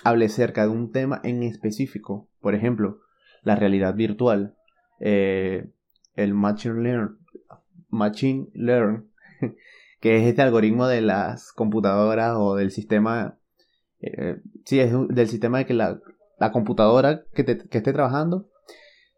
hable 0.03 0.29
cerca 0.29 0.63
de 0.63 0.71
un 0.71 0.91
tema 0.91 1.21
en 1.23 1.43
específico, 1.43 2.29
por 2.41 2.55
ejemplo, 2.55 3.01
la 3.43 3.57
realidad 3.57 3.95
virtual, 3.95 4.57
eh, 5.01 5.71
el 6.15 6.35
Machine 6.35 6.83
Learn, 6.83 7.19
Machine 7.93 8.49
Learn, 8.55 9.09
que 10.01 10.17
es 10.17 10.27
este 10.27 10.43
algoritmo 10.43 10.89
de 10.89 11.03
las 11.03 11.53
computadoras 11.53 12.35
o 12.37 12.57
del 12.57 12.73
sistema, 12.73 13.39
eh, 14.01 14.41
sí, 14.65 14.81
es 14.81 14.93
del 15.09 15.29
sistema 15.29 15.59
de 15.59 15.67
que 15.67 15.75
la, 15.75 16.01
computadora 16.53 17.23
que, 17.33 17.45
que 17.45 17.79
esté 17.79 17.93
trabajando 17.93 18.49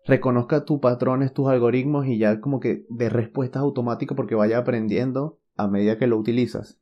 reconozca 0.05 0.67
tus 0.67 0.81
patrones, 0.81 1.33
tus 1.33 1.49
algoritmos 1.49 2.07
y 2.07 2.19
ya 2.19 2.41
como 2.41 2.61
que 2.61 2.85
de 2.91 3.09
respuestas 3.09 3.63
automáticas 3.63 4.15
porque 4.15 4.35
vaya 4.35 4.59
aprendiendo 4.59 5.39
a 5.57 5.69
medida 5.69 5.97
que 5.97 6.07
lo 6.07 6.19
utilizas. 6.19 6.79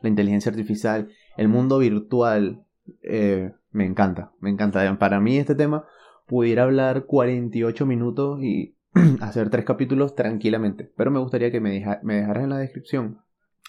La 0.00 0.08
inteligencia 0.08 0.50
artificial, 0.50 1.10
el 1.36 1.48
mundo 1.48 1.78
virtual, 1.78 2.64
eh, 3.02 3.52
me 3.70 3.84
encanta, 3.84 4.32
me 4.40 4.50
encanta. 4.50 4.98
Para 4.98 5.20
mí 5.20 5.36
este 5.36 5.54
tema 5.54 5.84
pudiera 6.26 6.62
hablar 6.62 7.04
48 7.04 7.84
minutos 7.84 8.42
y 8.42 8.76
hacer 9.20 9.50
tres 9.50 9.64
capítulos 9.64 10.14
tranquilamente. 10.14 10.92
Pero 10.96 11.10
me 11.10 11.20
gustaría 11.20 11.50
que 11.50 11.60
me, 11.60 11.84
me 12.02 12.16
dejaras 12.16 12.44
en 12.44 12.50
la 12.50 12.58
descripción 12.58 13.20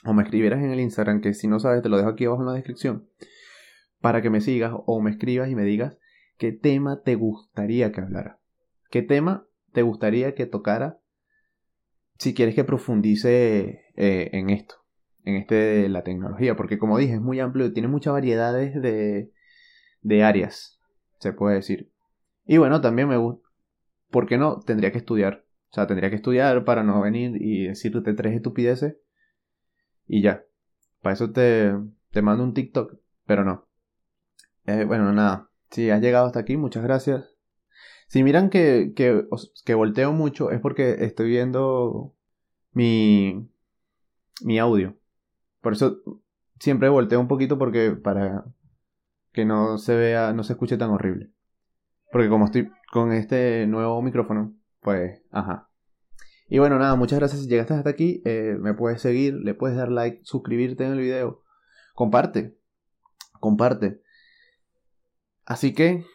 o 0.06 0.14
me 0.14 0.24
escribieras 0.24 0.62
en 0.62 0.72
el 0.72 0.80
Instagram, 0.80 1.22
que 1.22 1.34
si 1.34 1.48
no 1.48 1.60
sabes 1.60 1.82
te 1.82 1.90
lo 1.90 1.98
dejo 1.98 2.10
aquí 2.10 2.26
abajo 2.26 2.42
en 2.42 2.48
la 2.48 2.54
descripción, 2.54 3.08
para 4.02 4.22
que 4.22 4.30
me 4.30 4.42
sigas 4.42 4.74
o 4.74 5.02
me 5.02 5.12
escribas 5.12 5.50
y 5.50 5.56
me 5.56 5.64
digas 5.64 5.98
qué 6.38 6.52
tema 6.52 7.02
te 7.04 7.16
gustaría 7.16 7.92
que 7.92 8.02
hablara. 8.02 8.40
¿Qué 8.90 9.02
tema 9.02 9.46
te 9.72 9.82
gustaría 9.82 10.36
que 10.36 10.46
tocara 10.46 11.00
si 12.18 12.34
quieres 12.34 12.54
que 12.54 12.64
profundice 12.64 13.86
eh, 13.96 14.30
en 14.34 14.50
esto? 14.50 14.84
en 15.26 15.36
este 15.36 15.56
de 15.56 15.90
la 15.90 16.04
tecnología, 16.04 16.56
porque 16.56 16.78
como 16.78 16.98
dije, 16.98 17.14
es 17.14 17.22
muy 17.22 17.40
amplio, 17.40 17.72
tiene 17.74 17.88
muchas 17.88 18.14
variedades 18.14 18.80
de, 18.82 19.32
de 20.02 20.24
áreas, 20.24 20.80
se 21.20 21.34
puede 21.34 21.56
decir. 21.56 21.92
Y 22.46 22.58
bueno, 22.58 22.82
también 22.82 23.08
me 23.08 23.18
¿por 24.14 24.28
qué 24.28 24.38
no? 24.38 24.60
Tendría 24.60 24.92
que 24.94 25.00
estudiar, 25.00 25.44
o 25.72 25.74
sea, 25.74 25.88
tendría 25.88 26.10
que 26.12 26.18
estudiar 26.18 26.64
para 26.64 26.84
no 26.84 27.02
venir 27.02 27.42
y 27.42 27.68
decirte 27.68 28.14
tres 28.14 28.36
estupideces 28.36 28.96
y 30.08 30.22
ya. 30.22 30.46
Para 31.02 31.14
eso 31.14 31.32
te, 31.32 31.74
te 32.12 32.22
mando 32.22 32.44
un 32.46 32.54
TikTok, 32.54 32.96
pero 33.26 33.44
no. 33.44 33.68
Eh, 34.66 34.86
bueno, 34.86 35.12
nada, 35.12 35.50
si 35.72 35.90
has 35.90 36.00
llegado 36.00 36.28
hasta 36.28 36.40
aquí, 36.40 36.56
muchas 36.56 36.84
gracias. 36.84 37.36
Si 38.08 38.24
miran 38.24 38.50
que, 38.52 38.94
que, 38.96 39.26
que 39.66 39.74
volteo 39.74 40.14
mucho 40.14 40.52
es 40.52 40.62
porque 40.62 41.04
estoy 41.04 41.30
viendo 41.30 42.14
mi, 42.72 43.50
mi 44.44 44.60
audio. 44.60 44.96
Por 45.62 45.74
eso 45.74 45.98
siempre 46.60 46.88
volteo 46.90 47.20
un 47.20 47.28
poquito 47.28 47.58
porque 47.58 47.92
para 47.92 48.46
que 49.32 49.44
no 49.46 49.80
se 49.80 49.96
vea, 49.96 50.34
no 50.34 50.44
se 50.44 50.54
escuche 50.54 50.78
tan 50.78 50.92
horrible. 50.92 51.32
Porque 52.12 52.30
como 52.30 52.46
estoy 52.46 52.70
con 52.94 53.12
este 53.12 53.66
nuevo 53.66 54.00
micrófono, 54.04 54.56
pues, 54.80 55.20
ajá. 55.32 55.68
Y 56.48 56.60
bueno, 56.60 56.78
nada, 56.78 56.94
muchas 56.96 57.18
gracias 57.18 57.42
si 57.42 57.48
llegaste 57.48 57.74
hasta 57.74 57.90
aquí. 57.90 58.22
Eh, 58.24 58.56
me 58.60 58.76
puedes 58.76 59.02
seguir, 59.02 59.34
le 59.34 59.56
puedes 59.56 59.76
dar 59.76 59.90
like, 59.90 60.20
suscribirte 60.24 60.86
en 60.86 60.92
el 60.92 61.00
video. 61.00 61.42
Comparte. 61.96 62.56
comparte. 63.40 64.00
Así 65.44 65.74
que, 65.74 66.06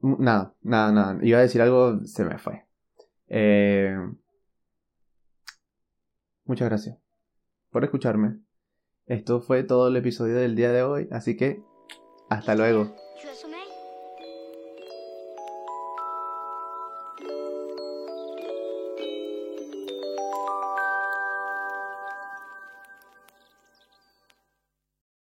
nada, 0.00 0.54
nada, 0.62 0.90
nada. 0.90 1.18
Iba 1.20 1.36
a 1.36 1.42
decir 1.42 1.60
algo, 1.60 2.02
se 2.06 2.24
me 2.24 2.38
fue. 2.38 2.64
Eh, 3.28 3.94
muchas 6.46 6.66
gracias 6.66 6.96
por 7.68 7.84
escucharme. 7.84 8.40
Esto 9.04 9.42
fue 9.42 9.64
todo 9.64 9.88
el 9.88 9.96
episodio 9.96 10.36
del 10.36 10.56
día 10.56 10.72
de 10.72 10.82
hoy, 10.82 11.08
así 11.10 11.36
que 11.36 11.62
hasta 12.30 12.54
luego. 12.54 12.96